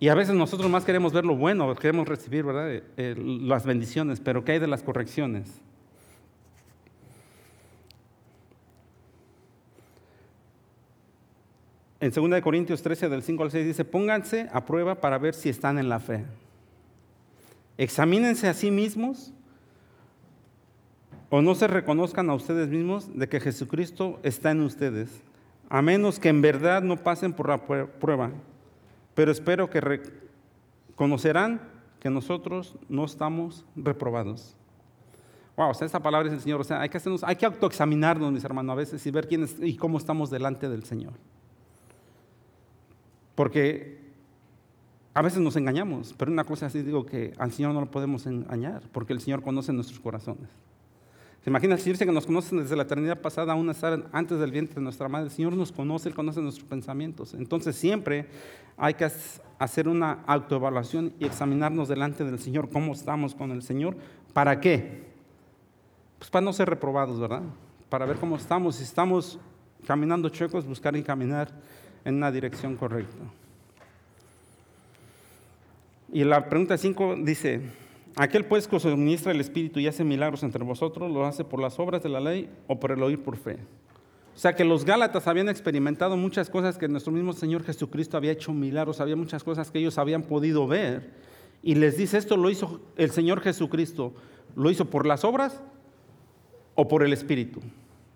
[0.00, 2.72] Y a veces nosotros más queremos ver lo bueno, queremos recibir ¿verdad?
[2.72, 5.60] Eh, eh, las bendiciones, pero ¿qué hay de las correcciones?
[11.98, 15.48] En 2 Corintios 13, del 5 al 6 dice, pónganse a prueba para ver si
[15.48, 16.24] están en la fe.
[17.78, 19.32] Examínense a sí mismos
[21.28, 25.10] o no se reconozcan a ustedes mismos de que Jesucristo está en ustedes,
[25.68, 28.30] a menos que en verdad no pasen por la prueba.
[29.14, 31.60] Pero espero que reconocerán
[32.00, 34.54] que nosotros no estamos reprobados.
[35.56, 36.60] Wow, o sea, esa palabra es el Señor.
[36.60, 39.48] O sea, hay que, hacernos, hay que autoexaminarnos, mis hermanos, a veces y ver quién
[39.62, 41.14] y cómo estamos delante del Señor.
[43.34, 44.05] Porque
[45.16, 48.26] a veces nos engañamos, pero una cosa así digo que al Señor no lo podemos
[48.26, 50.50] engañar, porque el Señor conoce nuestros corazones.
[51.42, 53.72] ¿Se imagina si dice que nos conocen desde la eternidad pasada, aún
[54.12, 55.28] antes del vientre de nuestra madre?
[55.28, 57.32] El Señor nos conoce, Él conoce nuestros pensamientos.
[57.32, 58.26] Entonces siempre
[58.76, 59.10] hay que
[59.58, 63.96] hacer una autoevaluación y examinarnos delante del Señor, cómo estamos con el Señor.
[64.34, 65.06] ¿Para qué?
[66.18, 67.40] Pues para no ser reprobados, ¿verdad?
[67.88, 68.76] Para ver cómo estamos.
[68.76, 69.38] Si estamos
[69.86, 71.48] caminando chuecos, buscar y caminar
[72.04, 73.24] en una dirección correcta.
[76.16, 77.60] Y la pregunta 5 dice,
[78.16, 81.60] aquel pues que os administra el Espíritu y hace milagros entre vosotros, ¿lo hace por
[81.60, 83.58] las obras de la ley o por el oír por fe?
[84.34, 88.32] O sea que los Gálatas habían experimentado muchas cosas que nuestro mismo Señor Jesucristo había
[88.32, 91.10] hecho milagros, había muchas cosas que ellos habían podido ver.
[91.62, 94.14] Y les dice, esto lo hizo el Señor Jesucristo,
[94.54, 95.60] ¿lo hizo por las obras
[96.76, 97.60] o por el Espíritu?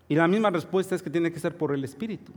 [0.09, 2.31] Y la misma respuesta es que tiene que ser por el Espíritu.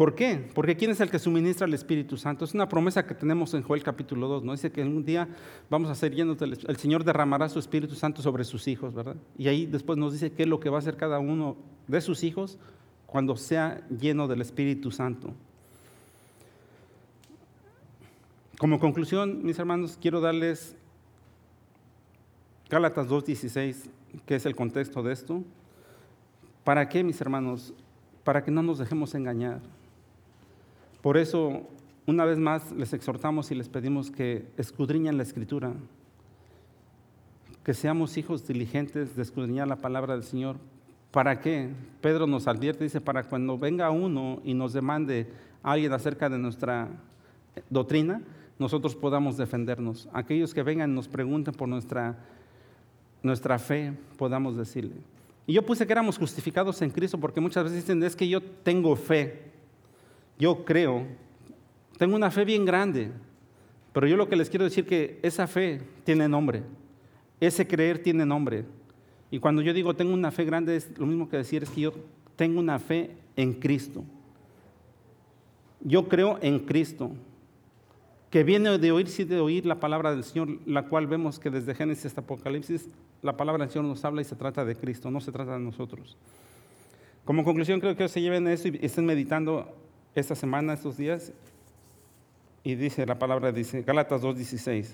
[0.00, 0.48] ¿Por qué?
[0.54, 2.46] Porque ¿quién es el que suministra el Espíritu Santo?
[2.46, 4.52] Es una promesa que tenemos en Joel capítulo 2, ¿no?
[4.52, 5.28] Dice que un día
[5.68, 9.16] vamos a ser llenos del el Señor derramará su Espíritu Santo sobre sus hijos, ¿verdad?
[9.36, 12.00] Y ahí después nos dice qué es lo que va a hacer cada uno de
[12.00, 12.56] sus hijos
[13.04, 15.34] cuando sea lleno del Espíritu Santo.
[18.56, 20.76] Como conclusión, mis hermanos, quiero darles
[22.70, 23.90] Gálatas 2.16,
[24.24, 25.44] que es el contexto de esto.
[26.64, 27.74] ¿Para qué, mis hermanos?
[28.24, 29.60] Para que no nos dejemos engañar.
[31.02, 31.66] Por eso,
[32.06, 35.72] una vez más, les exhortamos y les pedimos que escudriñen la escritura,
[37.64, 40.56] que seamos hijos diligentes de escudriñar la palabra del Señor.
[41.10, 41.70] ¿Para qué?
[42.02, 45.28] Pedro nos advierte, dice, para cuando venga uno y nos demande
[45.62, 46.88] a alguien acerca de nuestra
[47.70, 48.22] doctrina,
[48.58, 50.06] nosotros podamos defendernos.
[50.12, 52.18] Aquellos que vengan y nos pregunten por nuestra,
[53.22, 54.96] nuestra fe, podamos decirle.
[55.46, 58.42] Y yo puse que éramos justificados en Cristo porque muchas veces dicen, es que yo
[58.42, 59.49] tengo fe
[60.40, 61.06] yo creo,
[61.98, 63.12] tengo una fe bien grande,
[63.92, 66.62] pero yo lo que les quiero decir que esa fe tiene nombre,
[67.38, 68.64] ese creer tiene nombre.
[69.30, 71.82] Y cuando yo digo tengo una fe grande, es lo mismo que decir es que
[71.82, 71.92] yo
[72.36, 74.02] tengo una fe en Cristo.
[75.82, 77.10] Yo creo en Cristo,
[78.30, 81.50] que viene de oír, sí de oír la palabra del Señor, la cual vemos que
[81.50, 82.88] desde Génesis hasta Apocalipsis,
[83.20, 85.60] la palabra del Señor nos habla y se trata de Cristo, no se trata de
[85.60, 86.16] nosotros.
[87.26, 89.74] Como conclusión, creo que se lleven eso y estén meditando
[90.14, 91.32] esta semana, estos días,
[92.62, 94.88] y dice la palabra, dice Gálatas 2.16,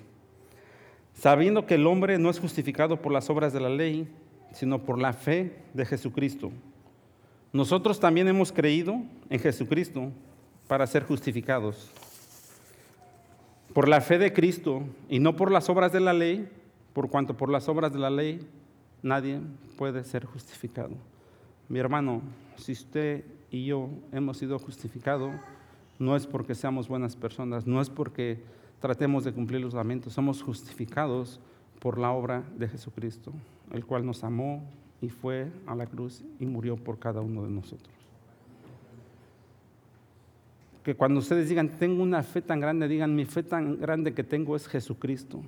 [1.15, 4.09] sabiendo que el hombre no es justificado por las obras de la ley,
[4.53, 6.51] sino por la fe de Jesucristo.
[7.53, 9.01] Nosotros también hemos creído
[9.31, 10.11] en Jesucristo
[10.69, 11.91] para ser justificados.
[13.73, 16.49] Por la fe de Cristo y no por las obras de la ley,
[16.93, 18.47] por cuanto por las obras de la ley
[19.03, 19.41] nadie
[19.77, 20.95] puede ser justificado.
[21.69, 22.23] Mi hermano,
[22.57, 23.25] si usted
[23.57, 25.35] y yo hemos sido justificados,
[25.99, 28.39] no es porque seamos buenas personas, no es porque
[28.81, 31.41] tratemos de cumplir los lamentos, somos justificados
[31.81, 33.33] por la obra de Jesucristo,
[33.73, 34.63] el cual nos amó
[35.01, 37.95] y fue a la cruz y murió por cada uno de nosotros.
[40.85, 44.23] Que cuando ustedes digan, tengo una fe tan grande, digan, mi fe tan grande que
[44.23, 45.41] tengo es Jesucristo.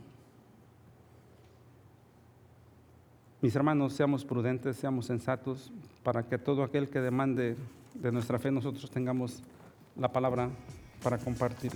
[3.41, 5.71] Mis hermanos, seamos prudentes, seamos sensatos,
[6.03, 7.57] para que todo aquel que demande
[7.95, 9.45] de nuestra fe nosotros tengamos
[9.97, 10.51] la palabra
[11.05, 11.71] para compartir.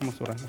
[0.00, 0.44] Vamos orando.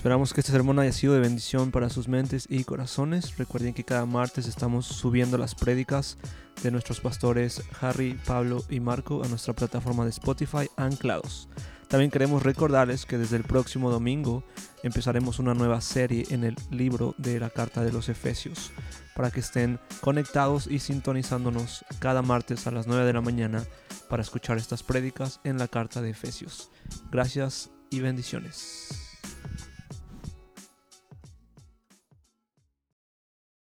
[0.00, 3.36] Esperamos que este sermón haya sido de bendición para sus mentes y corazones.
[3.36, 6.16] Recuerden que cada martes estamos subiendo las prédicas
[6.62, 11.50] de nuestros pastores Harry, Pablo y Marco a nuestra plataforma de Spotify Anclados.
[11.86, 14.42] También queremos recordarles que desde el próximo domingo
[14.82, 18.72] empezaremos una nueva serie en el libro de la Carta de los Efesios
[19.14, 23.64] para que estén conectados y sintonizándonos cada martes a las 9 de la mañana
[24.08, 26.70] para escuchar estas prédicas en la Carta de Efesios.
[27.10, 29.09] Gracias y bendiciones.